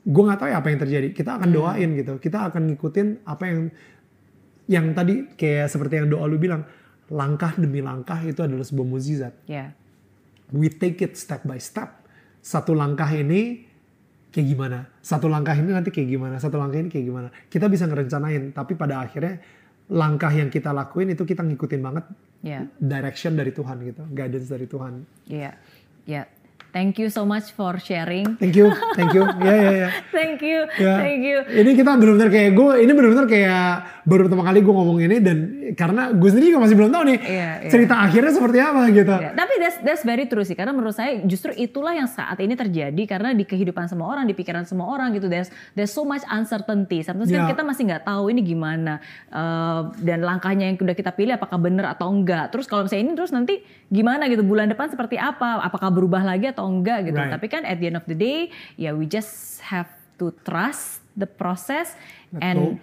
[0.03, 1.07] gue nggak tahu ya apa yang terjadi.
[1.15, 2.19] Kita akan doain gitu.
[2.19, 3.59] Kita akan ngikutin apa yang
[4.71, 6.63] yang tadi kayak seperti yang doa lu bilang,
[7.11, 9.33] langkah demi langkah itu adalah sebuah mukjizat.
[9.47, 9.75] Ya.
[10.51, 12.03] We take it step by step.
[12.43, 13.67] Satu langkah ini
[14.31, 14.79] kayak gimana?
[15.03, 16.35] Satu langkah ini nanti kayak gimana?
[16.39, 17.27] Satu langkah ini kayak gimana?
[17.51, 19.39] Kita bisa ngerencanain, tapi pada akhirnya
[19.91, 22.05] langkah yang kita lakuin itu kita ngikutin banget
[22.41, 22.65] Ya.
[22.81, 25.05] direction dari Tuhan gitu, guidance dari Tuhan.
[25.29, 25.53] Iya.
[26.09, 26.25] Ya.
[26.71, 28.39] Thank you so much for sharing.
[28.39, 29.27] Thank you, thank you.
[29.43, 29.89] Ya ya ya.
[30.15, 30.63] Thank you.
[30.79, 31.03] Ya.
[31.03, 31.43] Thank you.
[31.43, 33.67] Ini kita benar-benar kayak gue, ini benar-benar kayak
[34.03, 35.37] baru pertama kali gue ngomong ini dan
[35.71, 37.29] karena gue sendiri juga masih belum tahu nih Iya,
[37.59, 37.69] iya.
[37.69, 39.13] cerita akhirnya seperti apa gitu.
[39.13, 42.53] Ya, tapi that's that's very true sih karena menurut saya justru itulah yang saat ini
[42.53, 46.21] terjadi karena di kehidupan semua orang di pikiran semua orang gitu there's there's so much
[46.25, 47.49] uncertainty sometimes kan Ya.
[47.49, 48.97] kita masih nggak tahu ini gimana
[49.27, 53.13] Eh, dan langkahnya yang udah kita pilih apakah benar atau enggak terus kalau misalnya ini
[53.13, 57.31] terus nanti gimana gitu bulan depan seperti apa apakah berubah lagi atau enggak gitu Right.
[57.31, 59.31] tapi kan at the end of the day ya we just
[59.63, 61.95] have to trust the process
[62.35, 62.77] and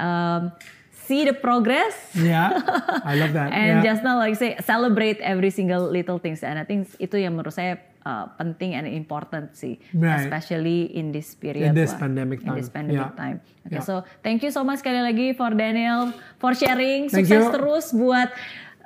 [0.00, 0.48] um,
[0.90, 2.56] see the progress Ya,
[3.02, 3.50] I love that.
[3.50, 3.92] And Ya.
[3.92, 7.50] just now like say celebrate every single little things and I think itu yang menurut
[7.50, 10.22] saya uh, penting and important sih, Right.
[10.22, 12.00] especially in this period In this lah.
[12.00, 12.88] pandemic In this time.
[12.88, 13.18] pandemic Yeah.
[13.18, 13.36] time.
[13.60, 13.82] Oke, Yeah.
[13.82, 17.06] so thank you so much sekali lagi for Daniel for sharing.
[17.06, 17.52] Thank Sukses you.
[17.52, 18.30] terus buat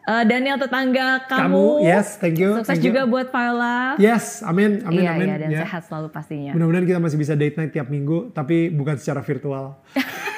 [0.02, 1.44] uh, Daniel tetangga kamu.
[1.46, 2.90] Kamu, yes, thank you, Sukses thank you.
[2.90, 3.94] juga buat Viola.
[3.96, 5.26] Yes, amin, amin, iya, amin.
[5.26, 5.60] iya, dan Ya.
[5.62, 6.50] sehat selalu pastinya.
[6.52, 9.76] Mudah-mudahan kita masih bisa date night tiap minggu, tapi bukan secara virtual.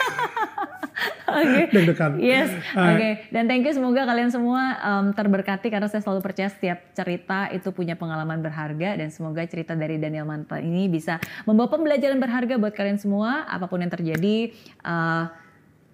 [1.42, 1.62] Oke.
[1.74, 2.12] Deg-degan.
[2.22, 2.78] Yes, oke.
[2.78, 3.26] Alright.
[3.34, 7.74] Dan thank you semoga kalian semua um, terberkati karena saya selalu percaya setiap cerita itu
[7.74, 12.74] punya pengalaman berharga dan semoga cerita dari Daniel Manta ini bisa membawa pembelajaran berharga buat
[12.74, 14.54] kalian semua apa pun yang terjadi.
[14.86, 15.46] uh,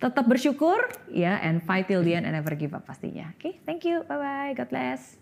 [0.03, 3.31] tetap bersyukur ya and fight till the end and never give up pastinya.
[3.39, 4.03] Oke, thank you.
[4.11, 4.53] Bye bye.
[4.59, 5.22] God bless.